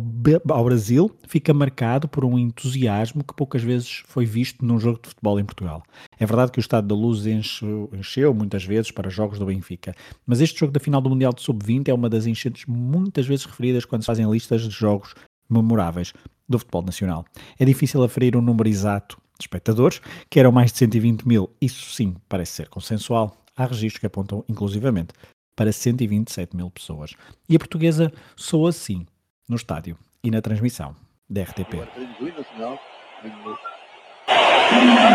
ao, 0.49 0.65
Brasil 0.65 1.11
fica 1.27 1.53
marcado 1.53 2.07
por 2.07 2.23
um 2.23 2.39
entusiasmo 2.39 3.23
que 3.23 3.33
poucas 3.33 3.61
vezes 3.61 4.03
foi 4.07 4.25
visto 4.25 4.65
num 4.65 4.79
jogo 4.79 4.99
de 5.01 5.09
futebol 5.09 5.39
em 5.39 5.45
Portugal. 5.45 5.83
É 6.17 6.25
verdade 6.25 6.51
que 6.51 6.59
o 6.59 6.61
Estado 6.61 6.87
da 6.87 6.95
Luz 6.95 7.25
encheu, 7.25 7.89
encheu 7.93 8.33
muitas 8.33 8.63
vezes 8.63 8.91
para 8.91 9.09
jogos 9.09 9.37
do 9.37 9.45
Benfica, 9.45 9.93
mas 10.25 10.39
este 10.39 10.59
jogo 10.59 10.71
da 10.71 10.79
final 10.79 11.01
do 11.01 11.09
Mundial 11.09 11.33
de 11.33 11.41
Sub-20 11.41 11.89
é 11.89 11.93
uma 11.93 12.09
das 12.09 12.25
enchentes 12.25 12.65
muitas 12.65 13.27
vezes 13.27 13.45
referidas 13.45 13.83
quando 13.83 14.03
se 14.03 14.07
fazem 14.07 14.29
listas 14.31 14.61
de 14.61 14.69
jogos 14.69 15.13
memoráveis 15.49 16.13
do 16.47 16.57
futebol 16.57 16.83
nacional. 16.83 17.25
É 17.59 17.65
difícil 17.65 18.01
aferir 18.03 18.35
um 18.37 18.41
número 18.41 18.69
exato 18.69 19.17
de 19.37 19.43
espectadores, 19.43 19.99
que 20.29 20.39
eram 20.39 20.51
mais 20.51 20.71
de 20.71 20.77
120 20.77 21.27
mil, 21.27 21.49
isso 21.59 21.93
sim 21.93 22.15
parece 22.29 22.53
ser 22.53 22.69
consensual. 22.69 23.35
Há 23.55 23.65
registros 23.65 23.99
que 23.99 24.07
apontam, 24.07 24.43
inclusivamente, 24.49 25.13
para 25.55 25.71
127 25.71 26.55
mil 26.55 26.69
pessoas. 26.69 27.13
E 27.47 27.55
a 27.55 27.59
portuguesa 27.59 28.11
soa 28.35 28.69
assim 28.69 29.05
no 29.47 29.55
estádio 29.55 29.97
e 30.23 30.31
na 30.31 30.41
transmissão 30.41 30.95
da 31.29 31.43
RTP. 31.43 31.75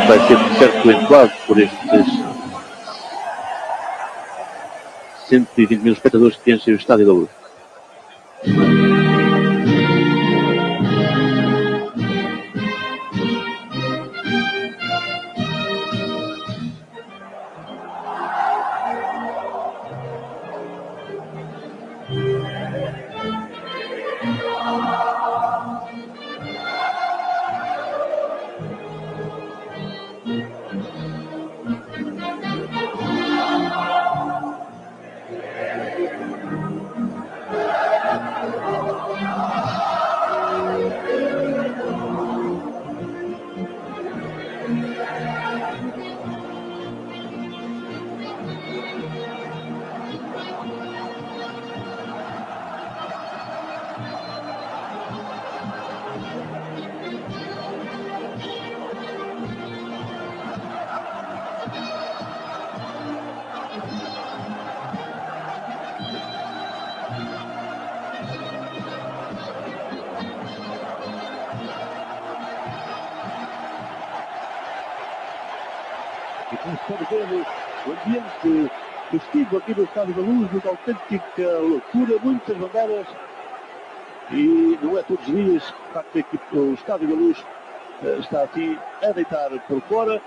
Vai 0.06 0.26
ser 0.26 0.36
de 0.36 0.58
certo 0.58 0.90
enquadro 0.90 1.36
por 1.46 1.58
estes 1.58 1.78
120 5.28 5.80
mil 5.82 5.92
espectadores 5.92 6.36
que 6.36 6.52
enchem 6.52 6.74
o 6.74 6.76
estádio 6.76 7.06
da 7.06 7.12
luz. 7.12 7.37
O 77.86 77.92
ambiente 77.92 78.70
festivo 79.10 79.56
aqui 79.56 79.74
no 79.74 79.84
Estádio 79.84 80.14
da 80.14 80.22
Luz, 80.22 80.50
uma 80.52 80.70
autêntica 80.70 81.58
loucura, 81.60 82.18
muitas 82.22 82.56
bandeiras 82.56 83.06
e 84.30 84.78
não 84.82 84.98
é 84.98 85.02
todos 85.02 85.26
os 85.26 85.34
dias, 85.34 85.62
facto, 85.92 86.22
que 86.22 86.56
o 86.56 86.74
Estádio 86.74 87.08
da 87.08 87.14
Luz 87.14 87.44
eh, 88.02 88.18
está 88.20 88.42
aqui 88.42 88.78
a 89.02 89.12
deitar 89.12 89.50
por 89.66 89.80
fora. 89.82 90.20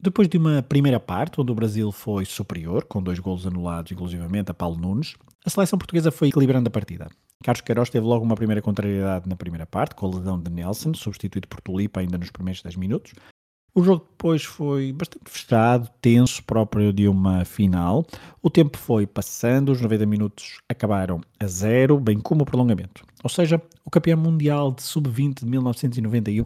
Depois 0.00 0.28
de 0.28 0.36
uma 0.36 0.62
primeira 0.62 0.98
parte, 0.98 1.40
onde 1.40 1.52
o 1.52 1.54
Brasil 1.54 1.90
foi 1.92 2.24
superior, 2.24 2.84
com 2.84 3.02
dois 3.02 3.18
golos 3.18 3.46
anulados, 3.46 3.92
inclusivamente 3.92 4.50
a 4.50 4.54
Paulo 4.54 4.76
Nunes, 4.76 5.14
a 5.46 5.50
seleção 5.50 5.78
portuguesa 5.78 6.10
foi 6.10 6.28
equilibrando 6.28 6.68
a 6.68 6.70
partida. 6.70 7.08
Carlos 7.42 7.60
Queiroz 7.60 7.90
teve 7.90 8.04
logo 8.04 8.24
uma 8.24 8.34
primeira 8.34 8.60
contrariedade 8.60 9.28
na 9.28 9.36
primeira 9.36 9.66
parte, 9.66 9.94
com 9.94 10.06
a 10.06 10.16
lesão 10.16 10.40
de 10.40 10.50
Nelson, 10.50 10.94
substituído 10.94 11.46
por 11.46 11.60
Tulipa 11.60 12.00
ainda 12.00 12.18
nos 12.18 12.30
primeiros 12.30 12.62
10 12.62 12.76
minutos, 12.76 13.12
o 13.74 13.82
jogo 13.82 14.06
depois 14.08 14.44
foi 14.44 14.92
bastante 14.92 15.28
fechado, 15.28 15.90
tenso, 16.00 16.42
próprio 16.44 16.92
de 16.92 17.08
uma 17.08 17.44
final. 17.44 18.06
O 18.40 18.48
tempo 18.48 18.78
foi 18.78 19.06
passando, 19.06 19.72
os 19.72 19.80
90 19.80 20.06
minutos 20.06 20.58
acabaram 20.68 21.20
a 21.40 21.46
zero, 21.46 21.98
bem 21.98 22.20
como 22.20 22.42
o 22.42 22.46
prolongamento. 22.46 23.04
Ou 23.22 23.28
seja, 23.28 23.60
o 23.84 23.90
campeão 23.90 24.18
mundial 24.18 24.70
de 24.70 24.82
sub-20 24.82 25.40
de 25.40 25.46
1991 25.46 26.44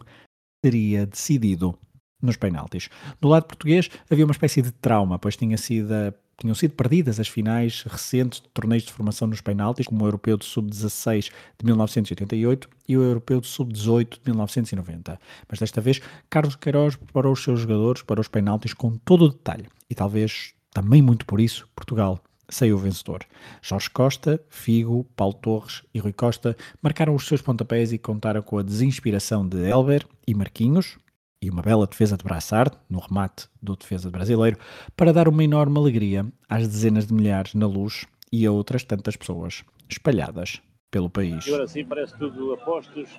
seria 0.65 1.05
decidido 1.05 1.77
nos 2.21 2.35
penaltis. 2.35 2.89
Do 3.21 3.27
lado 3.27 3.45
português 3.45 3.89
havia 4.09 4.25
uma 4.25 4.31
espécie 4.31 4.61
de 4.61 4.71
trauma, 4.71 5.19
pois 5.19 5.37
tinha 5.37 5.57
sido 5.57 5.93
tinham 6.39 6.55
sido 6.55 6.73
perdidas 6.73 7.19
as 7.19 7.27
finais 7.27 7.83
recentes 7.83 8.41
de 8.41 8.47
torneios 8.49 8.83
de 8.83 8.93
formação 8.93 9.27
nos 9.27 9.41
penaltis, 9.41 9.87
como 9.87 10.03
o 10.03 10.07
Europeu 10.07 10.37
de 10.37 10.45
Sub-16 10.45 11.31
de 11.57 11.65
1988 11.65 12.69
e 12.87 12.97
o 12.97 13.03
Europeu 13.03 13.41
de 13.41 13.47
Sub-18 13.47 14.13
de 14.13 14.21
1990. 14.25 15.19
Mas 15.47 15.59
desta 15.59 15.81
vez, 15.81 16.01
Carlos 16.29 16.55
Queiroz 16.55 16.95
preparou 16.95 17.33
os 17.33 17.43
seus 17.43 17.59
jogadores 17.59 18.01
para 18.01 18.21
os 18.21 18.27
penaltis 18.27 18.73
com 18.73 18.91
todo 18.91 19.25
o 19.25 19.29
detalhe. 19.29 19.67
E 19.89 19.95
talvez 19.95 20.53
também 20.71 21.01
muito 21.01 21.25
por 21.25 21.39
isso, 21.41 21.67
Portugal 21.75 22.21
saiu 22.49 22.77
vencedor. 22.77 23.23
Jorge 23.61 23.89
Costa, 23.89 24.41
Figo, 24.49 25.05
Paulo 25.15 25.35
Torres 25.35 25.83
e 25.93 25.99
Rui 25.99 26.13
Costa 26.13 26.57
marcaram 26.81 27.13
os 27.13 27.27
seus 27.27 27.41
pontapés 27.41 27.93
e 27.93 27.97
contaram 27.97 28.41
com 28.41 28.57
a 28.57 28.63
desinspiração 28.63 29.47
de 29.47 29.69
Elber 29.69 30.05
e 30.25 30.33
Marquinhos, 30.33 30.97
e 31.41 31.49
uma 31.49 31.61
bela 31.61 31.87
defesa 31.87 32.17
de 32.17 32.23
Braçard, 32.23 32.75
no 32.89 32.99
remate 32.99 33.47
do 33.61 33.75
defesa 33.75 34.11
brasileiro, 34.11 34.57
para 34.95 35.13
dar 35.13 35.27
uma 35.27 35.43
enorme 35.43 35.77
alegria 35.77 36.25
às 36.49 36.67
dezenas 36.67 37.07
de 37.07 37.13
milhares 37.13 37.53
na 37.53 37.65
luz 37.65 38.05
e 38.31 38.45
a 38.45 38.51
outras 38.51 38.83
tantas 38.83 39.15
pessoas 39.15 39.63
espalhadas 39.87 40.61
pelo 40.91 41.09
país. 41.09 41.47
Agora 41.47 41.67
sim 41.67 41.85
parece 41.85 42.17
tudo 42.17 42.53
a 42.53 42.57
postos. 42.57 43.09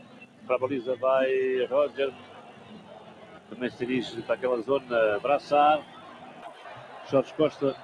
Para 0.47 0.57
a 0.57 0.59
baliza 0.59 0.97
vai 0.97 1.67
Roger. 1.67 2.13
Também 3.49 3.71
se 3.71 3.79
dirige 3.79 4.23
para 4.23 4.35
aquela 4.35 4.61
zona 4.63 5.19
Braçar. 5.21 5.81
Jorge 7.11 7.33
Costa 7.35 7.77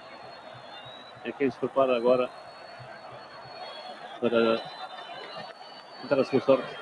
é 1.25 1.33
quem 1.33 1.51
se 1.51 1.59
prepara 1.59 1.97
agora 1.97 2.29
para 4.21 4.63
tentar 6.03 6.21
a 6.21 6.25
sua 6.25 6.41
sorte. 6.41 6.77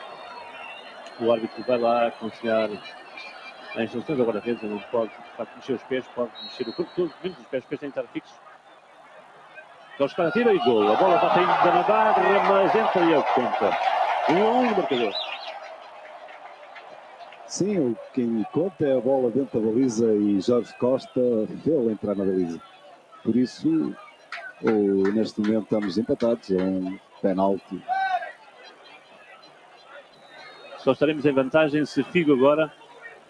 O 1.20 1.32
árbitro 1.32 1.64
vai 1.64 1.78
lá 1.78 2.08
aconselhar 2.08 2.68
as 3.74 3.82
instruções 3.82 4.20
agora 4.20 4.38
guarda-redes, 4.38 4.62
não 4.70 4.78
pode 4.90 5.10
de 5.10 5.36
facto, 5.36 5.56
mexer 5.56 5.72
os 5.72 5.82
pés, 5.82 6.04
pode 6.14 6.30
mexer 6.44 6.68
o 6.68 6.72
corpo 6.72 6.92
todo, 6.94 7.12
menos 7.22 7.38
os 7.38 7.46
pés, 7.46 7.64
os 7.64 7.68
pés 7.68 7.80
têm 7.80 7.90
que 7.90 7.98
estar 7.98 8.12
fixos. 8.12 8.36
Então 9.94 10.30
tira 10.32 10.52
e 10.52 10.58
gol. 10.58 10.92
A 10.92 10.96
bola 10.96 11.14
está 11.16 11.34
saindo 11.34 11.48
da 11.48 11.82
barra, 11.82 12.48
mas 12.48 12.74
entra 12.74 13.04
e 13.04 13.12
é 13.12 13.18
o 13.18 13.22
que 13.22 13.34
conta. 13.34 13.78
Um 14.28 14.46
a 14.46 14.50
um 14.50 14.76
marcador. 14.76 15.12
Sim, 17.46 17.78
o 17.78 17.96
quem 18.12 18.44
conta 18.52 18.84
é 18.84 18.96
a 18.96 19.00
bola 19.00 19.30
dentro 19.30 19.60
da 19.60 19.66
baliza 19.66 20.12
e 20.12 20.40
Jorge 20.40 20.74
Costa 20.78 21.20
fez 21.62 21.88
entrar 21.88 22.16
na 22.16 22.24
baliza. 22.24 22.60
Por 23.22 23.36
isso, 23.36 23.94
ou, 24.62 25.12
neste 25.12 25.40
momento 25.40 25.64
estamos 25.64 25.96
empatados, 25.96 26.50
é 26.50 26.62
um 26.62 26.98
penalti. 27.22 27.80
Só 30.78 30.92
estaremos 30.92 31.24
em 31.24 31.32
vantagem 31.32 31.86
se 31.86 32.02
Figo 32.02 32.34
agora 32.34 32.72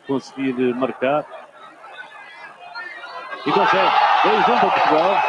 conseguir 0.07 0.55
marcar. 0.75 1.25
E 3.47 3.53
consegue. 3.53 3.91
2 4.25 4.49
1 4.49 4.59
para 4.59 4.71
Portugal. 4.71 5.23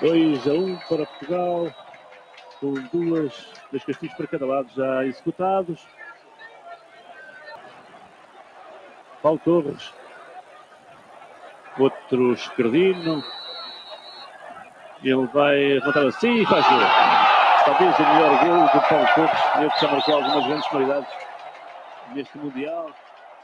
2 0.00 0.46
a 0.46 0.52
1 0.52 0.76
para 0.88 1.06
Portugal. 1.06 1.74
Com 2.60 2.74
duas, 2.92 3.52
dois 3.70 3.84
castigos 3.84 4.16
para 4.16 4.26
cada 4.26 4.46
lado 4.46 4.68
já 4.74 5.04
executados. 5.04 5.86
Paulo 9.22 9.40
Torres. 9.44 9.92
Outro 11.78 12.32
esquerdino. 12.32 13.22
Ele 15.02 15.26
vai 15.28 15.78
rematar 15.78 16.06
assim 16.06 16.42
e 16.42 16.46
faz 16.46 16.66
gol. 16.68 16.80
Talvez 17.64 17.98
o 17.98 18.02
melhor 18.02 18.44
gol 18.44 18.80
do 18.80 18.88
Paulo 18.88 19.06
Torres. 19.14 19.56
Ele 19.56 19.70
já 19.80 19.88
marcou 19.88 20.14
algumas 20.14 20.46
grandes 20.46 20.68
qualidades 20.68 21.27
neste 22.14 22.38
Mundial. 22.38 22.90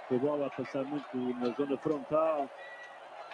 Com 0.08 0.16
a 0.16 0.18
bola 0.18 0.46
a 0.46 0.50
passar 0.50 0.84
muito 0.84 1.16
na 1.40 1.50
zona 1.54 1.76
frontal. 1.78 2.48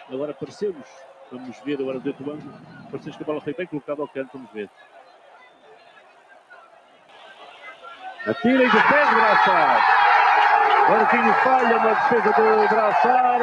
Agora 0.09 0.33
parecemos, 0.33 0.87
vamos 1.31 1.59
ver 1.59 1.79
agora 1.79 1.99
do 1.99 2.07
outro 2.07 2.31
ângulo, 2.31 2.53
parecemos 2.89 3.15
que 3.17 3.23
a 3.23 3.25
bola 3.25 3.41
foi 3.41 3.53
bem 3.53 3.67
colocada 3.67 4.01
ao 4.01 4.07
canto, 4.07 4.31
vamos 4.33 4.51
ver. 4.51 4.69
Atira 8.27 8.63
e 8.63 8.69
de 8.69 8.83
pé 8.83 9.05
de 9.05 9.15
Braçar. 9.15 10.01
Marquinhos 10.89 11.37
falha 11.37 11.79
na 11.79 11.93
defesa 11.93 12.33
do 12.33 12.67
Braçar. 12.69 13.39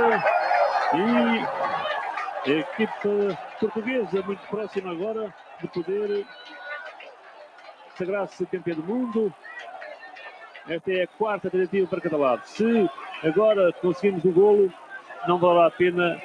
E 0.95 2.50
a 2.50 2.54
equipe 2.54 3.37
portuguesa 3.61 4.23
muito 4.23 4.47
próxima 4.49 4.92
agora 4.92 5.35
de 5.61 5.68
poder 5.68 6.26
sagrar-se 7.97 8.47
campeão 8.47 8.76
do 8.76 8.85
mundo. 8.85 9.35
Esta 10.68 10.92
é 10.92 11.02
a 11.04 11.06
quarta 11.06 11.48
tentativa 11.48 11.87
para 11.87 12.00
cada 12.00 12.18
lado. 12.18 12.42
Se 12.44 12.90
agora 13.25 13.72
conseguimos 13.80 14.22
o 14.26 14.30
golo, 14.30 14.72
não 15.26 15.38
valerá 15.38 15.68
a 15.68 15.70
pena 15.70 16.20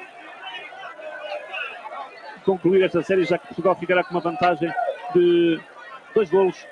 concluir 2.43 2.83
esta 2.83 3.01
série, 3.01 3.23
já 3.23 3.37
que 3.37 3.47
Portugal 3.47 3.75
ficará 3.75 4.03
com 4.03 4.11
uma 4.11 4.19
vantagem 4.19 4.69
de 5.13 5.61
dois 6.13 6.29
golos. 6.29 6.67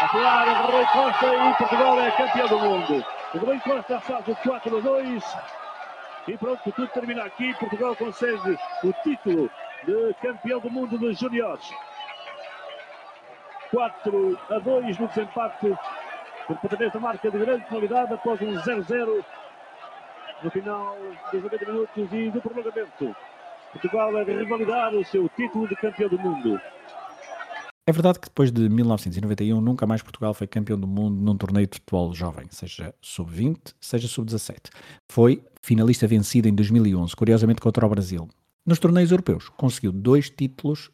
A 0.00 0.08
tirar 0.08 0.70
Rui 0.70 0.86
Costa 0.86 1.26
e 1.26 1.54
Portugal 1.54 2.00
é 2.00 2.10
campeão 2.12 2.48
do 2.48 2.58
mundo. 2.58 3.04
Rui 3.34 3.60
Costa 3.60 4.00
faz 4.00 4.28
o 4.28 4.34
4 4.36 4.78
a 4.78 4.80
2. 4.80 5.36
E 6.28 6.38
pronto, 6.38 6.72
tudo 6.72 6.88
termina 6.88 7.24
aqui. 7.24 7.52
Portugal 7.58 7.94
consegue 7.94 8.58
o 8.84 8.92
título 9.02 9.50
de 9.84 10.14
campeão 10.22 10.60
do 10.60 10.70
mundo 10.70 10.96
dos 10.96 11.18
juniores. 11.18 11.70
4 13.72 14.38
a 14.50 14.58
2 14.58 14.98
no 14.98 15.08
desempate 15.08 15.74
por 16.46 16.56
pontapés 16.58 16.92
da 16.92 17.00
marca 17.00 17.30
de 17.30 17.38
grande 17.38 17.64
qualidade 17.64 18.12
após 18.12 18.40
um 18.42 18.52
0-0 18.52 19.24
no 20.44 20.50
final 20.50 20.96
dos 21.32 21.42
90 21.42 21.66
minutos 21.66 22.12
e 22.12 22.30
do 22.30 22.40
prolongamento. 22.42 23.16
Portugal 23.72 24.14
a 24.18 24.22
revalidar 24.22 24.94
o 24.94 25.02
seu 25.04 25.26
título 25.30 25.66
de 25.66 25.74
campeão 25.76 26.10
do 26.10 26.18
mundo. 26.18 26.60
É 27.86 27.90
verdade 27.90 28.20
que 28.20 28.28
depois 28.28 28.52
de 28.52 28.68
1991 28.68 29.60
nunca 29.60 29.86
mais 29.86 30.02
Portugal 30.02 30.34
foi 30.34 30.46
campeão 30.46 30.78
do 30.78 30.86
mundo 30.86 31.16
num 31.16 31.36
torneio 31.36 31.66
de 31.66 31.78
futebol 31.78 32.14
jovem, 32.14 32.46
seja 32.50 32.94
sub-20, 33.00 33.74
seja 33.80 34.06
sub-17. 34.06 34.70
Foi 35.10 35.42
finalista 35.62 36.06
vencido 36.06 36.46
em 36.46 36.54
2011, 36.54 37.16
curiosamente 37.16 37.60
contra 37.60 37.86
o 37.86 37.88
Brasil. 37.88 38.28
Nos 38.66 38.78
torneios 38.78 39.10
europeus 39.10 39.48
conseguiu 39.48 39.90
dois 39.90 40.28
títulos 40.28 40.90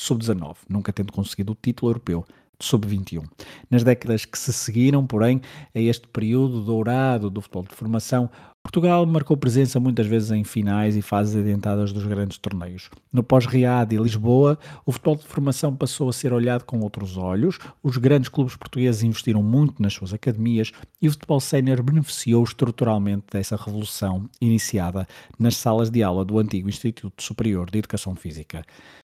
sub-19, 0.00 0.56
nunca 0.68 0.92
tendo 0.92 1.12
conseguido 1.12 1.52
o 1.52 1.56
título 1.60 1.90
europeu 1.90 2.24
de 2.58 2.66
sub-21. 2.66 3.24
Nas 3.70 3.84
décadas 3.84 4.24
que 4.24 4.38
se 4.38 4.52
seguiram, 4.52 5.06
porém, 5.06 5.40
a 5.74 5.78
este 5.78 6.08
período 6.08 6.60
dourado 6.60 7.30
do 7.30 7.40
futebol 7.40 7.62
de 7.62 7.74
formação, 7.74 8.28
Portugal 8.62 9.06
marcou 9.06 9.34
presença 9.34 9.80
muitas 9.80 10.06
vezes 10.06 10.30
em 10.30 10.44
finais 10.44 10.94
e 10.94 11.00
fases 11.00 11.36
adiantadas 11.36 11.90
dos 11.90 12.04
grandes 12.04 12.36
torneios. 12.36 12.90
No 13.10 13.22
pós-Riad 13.22 13.94
e 13.94 13.96
Lisboa, 13.96 14.58
o 14.84 14.92
futebol 14.92 15.16
de 15.16 15.26
formação 15.26 15.74
passou 15.74 16.08
a 16.08 16.12
ser 16.12 16.34
olhado 16.34 16.64
com 16.64 16.80
outros 16.80 17.16
olhos, 17.16 17.58
os 17.82 17.96
grandes 17.96 18.28
clubes 18.28 18.56
portugueses 18.56 19.02
investiram 19.02 19.42
muito 19.42 19.80
nas 19.80 19.94
suas 19.94 20.12
academias 20.12 20.72
e 21.00 21.08
o 21.08 21.10
futebol 21.12 21.40
sénior 21.40 21.82
beneficiou 21.82 22.44
estruturalmente 22.44 23.24
dessa 23.32 23.56
revolução 23.56 24.28
iniciada 24.38 25.06
nas 25.38 25.56
salas 25.56 25.88
de 25.88 26.02
aula 26.02 26.22
do 26.22 26.38
antigo 26.38 26.68
Instituto 26.68 27.22
Superior 27.22 27.70
de 27.70 27.78
Educação 27.78 28.14
Física. 28.14 28.64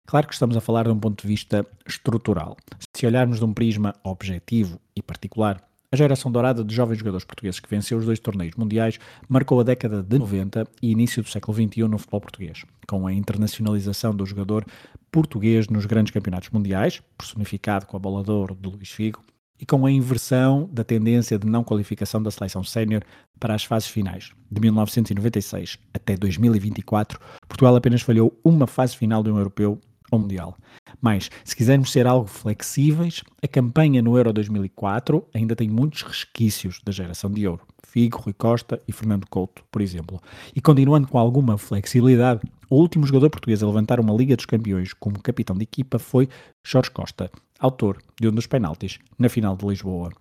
Claro 0.05 0.27
que 0.27 0.33
estamos 0.33 0.55
a 0.55 0.61
falar 0.61 0.83
de 0.83 0.91
um 0.91 0.99
ponto 0.99 1.21
de 1.23 1.27
vista 1.27 1.65
estrutural. 1.87 2.55
Se 2.93 3.07
olharmos 3.07 3.39
de 3.39 3.45
um 3.45 3.53
prisma 3.53 3.95
objetivo 4.03 4.79
e 4.95 5.01
particular, 5.01 5.63
a 5.91 5.95
geração 5.95 6.31
dourada 6.31 6.63
de 6.63 6.75
jovens 6.75 6.99
jogadores 6.99 7.25
portugueses 7.25 7.59
que 7.59 7.69
venceu 7.69 7.97
os 7.97 8.05
dois 8.05 8.19
torneios 8.19 8.55
mundiais 8.55 8.99
marcou 9.27 9.59
a 9.59 9.63
década 9.63 10.03
de 10.03 10.19
90 10.19 10.67
e 10.81 10.91
início 10.91 11.23
do 11.23 11.29
século 11.29 11.55
XXI 11.55 11.87
no 11.87 11.97
futebol 11.97 12.21
português, 12.21 12.65
com 12.87 13.07
a 13.07 13.13
internacionalização 13.13 14.15
do 14.15 14.25
jogador 14.25 14.63
português 15.11 15.67
nos 15.69 15.85
grandes 15.85 16.13
campeonatos 16.13 16.49
mundiais, 16.49 17.01
personificado 17.17 17.87
com 17.87 17.97
a 17.97 17.99
bola 17.99 18.23
de 18.23 18.29
ouro 18.29 18.55
de 18.59 18.69
Luís 18.69 18.91
Figo, 18.91 19.23
e 19.59 19.65
com 19.65 19.85
a 19.85 19.91
inversão 19.91 20.69
da 20.71 20.83
tendência 20.83 21.39
de 21.39 21.47
não 21.47 21.63
qualificação 21.63 22.21
da 22.21 22.29
seleção 22.29 22.63
sénior 22.63 23.01
para 23.39 23.55
as 23.55 23.63
fases 23.63 23.87
finais. 23.87 24.31
De 24.51 24.61
1996 24.61 25.79
até 25.93 26.15
2024, 26.15 27.19
Portugal 27.47 27.75
apenas 27.75 28.01
falhou 28.01 28.37
uma 28.43 28.67
fase 28.67 28.97
final 28.97 29.23
de 29.23 29.31
um 29.31 29.37
europeu 29.37 29.79
ao 30.11 30.19
Mundial. 30.19 30.57
Mas, 31.01 31.29
se 31.43 31.55
quisermos 31.55 31.91
ser 31.91 32.07
algo 32.07 32.27
flexíveis, 32.27 33.23
a 33.43 33.47
campanha 33.47 34.01
no 34.01 34.17
Euro 34.17 34.33
2004 34.33 35.25
ainda 35.33 35.55
tem 35.55 35.69
muitos 35.69 36.01
resquícios 36.01 36.81
da 36.83 36.91
geração 36.91 37.31
de 37.31 37.47
ouro. 37.47 37.61
Figo, 37.83 38.17
Rui 38.17 38.33
Costa 38.33 38.81
e 38.87 38.91
Fernando 38.91 39.25
Couto, 39.29 39.63
por 39.71 39.81
exemplo. 39.81 40.21
E 40.55 40.59
continuando 40.59 41.07
com 41.07 41.17
alguma 41.17 41.57
flexibilidade, 41.57 42.41
o 42.69 42.75
último 42.75 43.05
jogador 43.05 43.29
português 43.29 43.63
a 43.63 43.67
levantar 43.67 43.99
uma 43.99 44.13
Liga 44.13 44.35
dos 44.35 44.45
Campeões 44.45 44.93
como 44.93 45.21
capitão 45.21 45.55
de 45.55 45.63
equipa 45.63 45.97
foi 45.97 46.27
Jorge 46.65 46.91
Costa, 46.91 47.31
autor 47.59 48.01
de 48.19 48.27
um 48.27 48.31
dos 48.31 48.47
penaltis 48.47 48.99
na 49.17 49.29
final 49.29 49.55
de 49.55 49.65
Lisboa. 49.65 50.11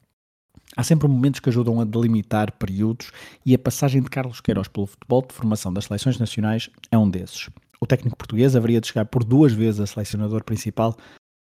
Há 0.76 0.82
sempre 0.82 1.08
momentos 1.08 1.40
que 1.40 1.48
ajudam 1.48 1.80
a 1.80 1.84
delimitar 1.84 2.52
períodos 2.52 3.10
e 3.44 3.54
a 3.54 3.58
passagem 3.58 4.02
de 4.02 4.08
Carlos 4.08 4.40
Queiroz 4.40 4.68
pelo 4.68 4.86
futebol 4.86 5.24
de 5.26 5.34
formação 5.34 5.72
das 5.72 5.84
seleções 5.84 6.18
nacionais 6.18 6.70
é 6.90 6.98
um 6.98 7.08
desses. 7.08 7.48
O 7.80 7.86
técnico 7.86 8.16
português 8.16 8.54
haveria 8.56 8.80
de 8.80 8.86
chegar 8.86 9.06
por 9.06 9.24
duas 9.24 9.52
vezes 9.52 9.80
a 9.80 9.86
selecionador 9.86 10.44
principal, 10.44 10.96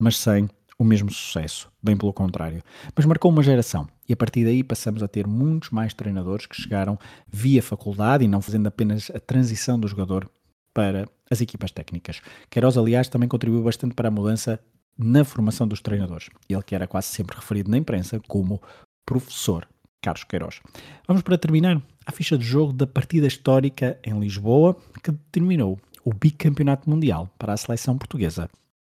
mas 0.01 0.17
sem 0.17 0.49
o 0.77 0.83
mesmo 0.83 1.09
sucesso, 1.09 1.71
bem 1.81 1.95
pelo 1.95 2.13
contrário. 2.13 2.61
Mas 2.95 3.05
marcou 3.05 3.31
uma 3.31 3.43
geração 3.43 3.87
e 4.07 4.13
a 4.13 4.17
partir 4.17 4.43
daí 4.43 4.63
passamos 4.63 5.01
a 5.01 5.07
ter 5.07 5.25
muitos 5.25 5.69
mais 5.69 5.93
treinadores 5.93 6.45
que 6.45 6.61
chegaram 6.61 6.99
via 7.27 7.63
faculdade 7.63 8.25
e 8.25 8.27
não 8.27 8.41
fazendo 8.41 8.67
apenas 8.67 9.09
a 9.13 9.19
transição 9.19 9.79
do 9.79 9.87
jogador 9.87 10.29
para 10.73 11.07
as 11.31 11.39
equipas 11.39 11.71
técnicas. 11.71 12.21
Queiroz, 12.49 12.77
aliás, 12.77 13.07
também 13.07 13.29
contribuiu 13.29 13.63
bastante 13.63 13.95
para 13.95 14.09
a 14.09 14.11
mudança 14.11 14.59
na 14.97 15.23
formação 15.23 15.67
dos 15.67 15.81
treinadores. 15.81 16.29
Ele 16.49 16.63
que 16.63 16.75
era 16.75 16.87
quase 16.87 17.07
sempre 17.07 17.35
referido 17.35 17.71
na 17.71 17.77
imprensa 17.77 18.19
como 18.27 18.61
professor 19.05 19.67
Carlos 20.01 20.23
Queiroz. 20.25 20.61
Vamos 21.07 21.23
para 21.23 21.37
terminar 21.37 21.81
a 22.05 22.11
ficha 22.11 22.37
de 22.37 22.45
jogo 22.45 22.73
da 22.73 22.85
partida 22.85 23.25
histórica 23.25 23.97
em 24.03 24.19
Lisboa, 24.19 24.77
que 25.01 25.11
determinou 25.11 25.79
o 26.05 26.13
bicampeonato 26.13 26.87
mundial 26.87 27.27
para 27.37 27.53
a 27.53 27.57
seleção 27.57 27.97
portuguesa 27.97 28.47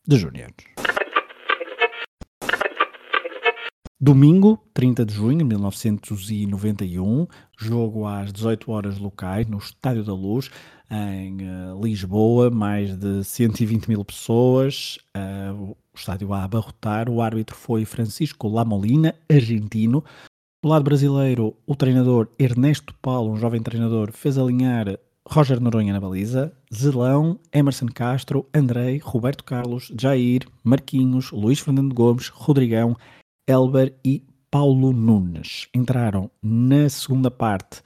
de 0.09 0.17
júniores. 0.17 0.57
Domingo, 4.01 4.59
30 4.75 5.05
de 5.05 5.15
junho 5.15 5.39
de 5.39 5.45
1991, 5.45 7.25
jogo 7.57 8.05
às 8.05 8.33
18 8.33 8.73
horas 8.73 8.99
locais 8.99 9.47
no 9.47 9.59
Estádio 9.59 10.03
da 10.03 10.13
Luz, 10.13 10.51
em 10.91 11.37
uh, 11.43 11.81
Lisboa, 11.81 12.51
mais 12.51 12.97
de 12.97 13.23
120 13.23 13.87
mil 13.87 14.05
pessoas, 14.05 14.99
uh, 15.17 15.55
o 15.55 15.77
estádio 15.95 16.33
a 16.33 16.43
abarrotar. 16.43 17.09
O 17.09 17.23
árbitro 17.23 17.55
foi 17.55 17.85
Francisco 17.85 18.49
Lamolina, 18.49 19.15
argentino. 19.31 20.03
Do 20.61 20.69
lado 20.69 20.83
brasileiro, 20.83 21.57
o 21.65 21.77
treinador 21.77 22.29
Ernesto 22.39 22.93
Paulo, 23.01 23.33
um 23.33 23.37
jovem 23.37 23.63
treinador, 23.63 24.11
fez 24.11 24.37
alinhar 24.37 24.99
Roger 25.29 25.61
Noronha 25.61 25.93
na 25.93 26.01
baliza, 26.01 26.53
Zelão, 26.75 27.39
Emerson 27.53 27.87
Castro, 27.87 28.47
Andrei, 28.53 28.99
Roberto 28.99 29.45
Carlos, 29.45 29.93
Jair, 29.99 30.47
Marquinhos, 30.65 31.31
Luís 31.31 31.61
Fernando 31.61 31.95
Gomes, 31.95 32.29
Rodrigão, 32.29 32.97
Elber 33.47 33.95
e 34.05 34.25
Paulo 34.51 34.93
Nunes. 34.93 35.69
Entraram 35.75 36.31
na 36.43 36.89
segunda 36.89 37.31
parte, 37.31 37.81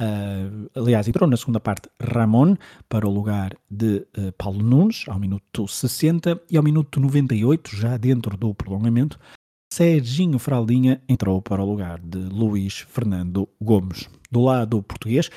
uh, 0.00 0.70
aliás, 0.74 1.08
entrou 1.08 1.28
na 1.28 1.36
segunda 1.36 1.58
parte 1.58 1.88
Ramon 2.00 2.56
para 2.88 3.08
o 3.08 3.10
lugar 3.10 3.56
de 3.70 4.06
uh, 4.16 4.32
Paulo 4.38 4.62
Nunes, 4.62 5.04
ao 5.08 5.18
minuto 5.18 5.66
60 5.66 6.42
e 6.50 6.56
ao 6.56 6.62
minuto 6.62 7.00
98, 7.00 7.74
já 7.74 7.96
dentro 7.96 8.36
do 8.36 8.54
prolongamento, 8.54 9.18
Serginho 9.72 10.38
Fraldinha 10.38 11.02
entrou 11.08 11.40
para 11.40 11.62
o 11.62 11.66
lugar 11.66 11.98
de 11.98 12.18
Luís 12.18 12.80
Fernando 12.80 13.48
Gomes. 13.58 14.06
Do 14.30 14.42
lado 14.42 14.82
português, 14.82 15.30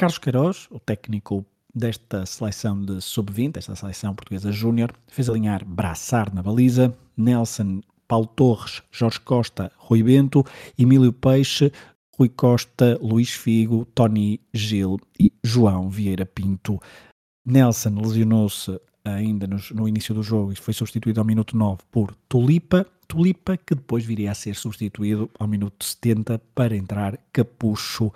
Carlos 0.00 0.16
Queiroz, 0.16 0.66
o 0.70 0.80
técnico 0.80 1.44
desta 1.74 2.24
seleção 2.24 2.82
de 2.82 3.02
sub-20, 3.02 3.58
esta 3.58 3.76
seleção 3.76 4.14
portuguesa 4.14 4.50
júnior, 4.50 4.94
fez 5.06 5.28
alinhar 5.28 5.62
Braçar 5.62 6.34
na 6.34 6.42
baliza, 6.42 6.96
Nelson, 7.14 7.82
Paulo 8.08 8.26
Torres, 8.28 8.82
Jorge 8.90 9.20
Costa, 9.20 9.70
Rui 9.76 10.02
Bento, 10.02 10.42
Emílio 10.78 11.12
Peixe, 11.12 11.70
Rui 12.16 12.30
Costa, 12.30 12.98
Luís 13.02 13.32
Figo, 13.32 13.84
Tony 13.94 14.40
Gil 14.54 14.98
e 15.18 15.30
João 15.44 15.90
Vieira 15.90 16.24
Pinto. 16.24 16.80
Nelson 17.44 18.00
lesionou-se 18.00 18.80
ainda 19.04 19.46
no, 19.46 19.86
início 19.86 20.14
do 20.14 20.22
jogo 20.22 20.50
e 20.50 20.56
foi 20.56 20.72
substituído 20.72 21.20
ao 21.20 21.26
minuto 21.26 21.54
9 21.54 21.82
por 21.90 22.14
Tulipa. 22.26 22.86
Tulipa 23.06 23.54
que 23.58 23.74
depois 23.74 24.02
viria 24.02 24.30
a 24.30 24.34
ser 24.34 24.54
substituído 24.54 25.28
ao 25.38 25.46
minuto 25.46 25.84
70 25.84 26.40
para 26.54 26.74
entrar 26.74 27.18
Capucho 27.30 28.10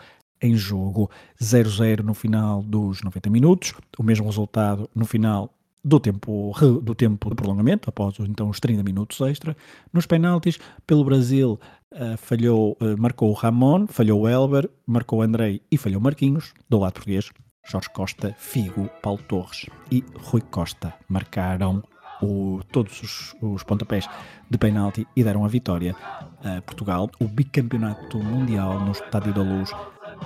em 0.45 0.55
jogo 0.55 1.11
0-0 1.43 2.01
no 2.01 2.13
final 2.13 2.63
dos 2.63 3.03
90 3.03 3.31
minutos, 3.31 3.73
o 3.99 4.03
mesmo 4.03 4.27
resultado 4.27 4.89
no 4.95 5.07
final 5.07 5.51
do 5.83 5.99
tempo, 5.99 6.53
do 6.83 6.95
tempo 6.95 7.31
de 7.31 7.35
prolongamento, 7.35 7.89
após 7.89 8.17
então 8.21 8.51
os 8.51 8.61
30 8.61 8.83
minutos 8.83 9.21
extra. 9.23 9.57
Nos 9.93 10.07
penaltis, 10.07 10.59
pelo 10.87 11.05
Brasil, 11.05 11.59
uh, 11.93 12.17
falhou, 12.19 12.77
uh, 12.81 13.01
marcou 13.01 13.31
o 13.31 13.35
Ramon, 13.35 13.87
falhou 13.87 14.23
o 14.23 14.29
Elber, 14.29 14.69
marcou 14.87 15.21
o 15.21 15.23
Andrei 15.23 15.63
e 15.71 15.79
falhou 15.79 16.01
Marquinhos. 16.01 16.53
Do 16.69 16.79
lado 16.79 16.93
português, 16.93 17.31
Jorge 17.67 17.89
Costa, 17.91 18.35
Figo, 18.39 18.91
Paulo 19.03 19.23
Torres 19.27 19.67
e 19.91 20.05
Rui 20.15 20.43
Costa 20.43 20.93
marcaram 21.09 21.83
o, 22.23 22.61
todos 22.71 23.03
os, 23.03 23.35
os, 23.41 23.63
pontapés 23.63 24.09
de 24.49 24.59
penalti 24.59 25.07
e 25.17 25.25
deram 25.25 25.45
a 25.45 25.49
vitória 25.49 25.97
a 26.43 26.63
Portugal, 26.63 27.11
o 27.19 27.27
bicampeonato 27.27 28.19
mundial 28.19 28.81
no 28.81 28.93
Estádio 28.93 29.35
da 29.35 29.43
Luz 29.43 29.71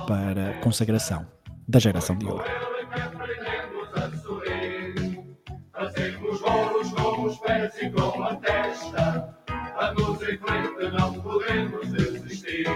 para 0.07 0.55
consagração 0.61 1.27
da 1.67 1.79
geração 1.79 2.17
de 2.17 2.27
ouro. 2.27 2.45
Com 6.97 7.25
os 7.25 7.39
pés 7.39 7.75
e 7.83 7.91
com 7.91 8.23
a 8.23 8.37
testa. 8.37 9.37
Vamos 9.77 10.23
em 10.23 10.39
frente, 10.39 10.91
não 10.99 11.13
podemos 11.21 11.93
desistir. 11.93 12.67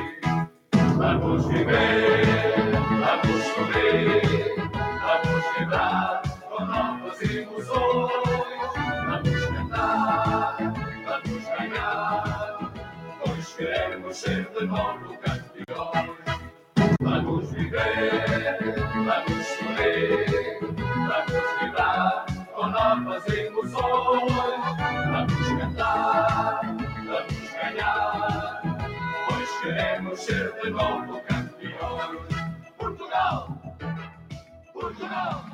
Vamos 0.97 1.47
viver, 1.47 2.71
vamos 3.01 3.45
sorrir, 3.55 4.55
vamos 5.01 5.45
vibrar 5.59 6.23
com 6.49 6.65
novas 6.65 7.23
emoções. 7.23 8.73
Vamos 9.07 9.47
cantar, 9.47 10.57
vamos 11.05 11.45
ganhar, 11.59 12.73
pois 13.25 13.55
queremos 13.55 14.17
ser 14.17 14.49
de 14.51 14.67
novo 14.67 15.19
campeões. 15.19 15.42
Choré, 17.83 18.59
vamos 18.95 19.47
Choré, 19.59 20.59
vamos 20.61 21.47
vibrar 21.61 22.27
com 22.55 22.66
novas 22.68 23.27
emoções, 23.27 24.33
vamos 25.11 25.49
cantar, 25.59 26.61
vamos 27.07 27.53
ganhar, 27.53 28.62
pois 29.29 29.51
queremos 29.61 30.21
ser 30.21 30.53
de 30.62 30.71
novo 30.71 31.21
campeões. 31.23 32.23
Portugal, 32.79 33.59
Portugal. 34.73 35.52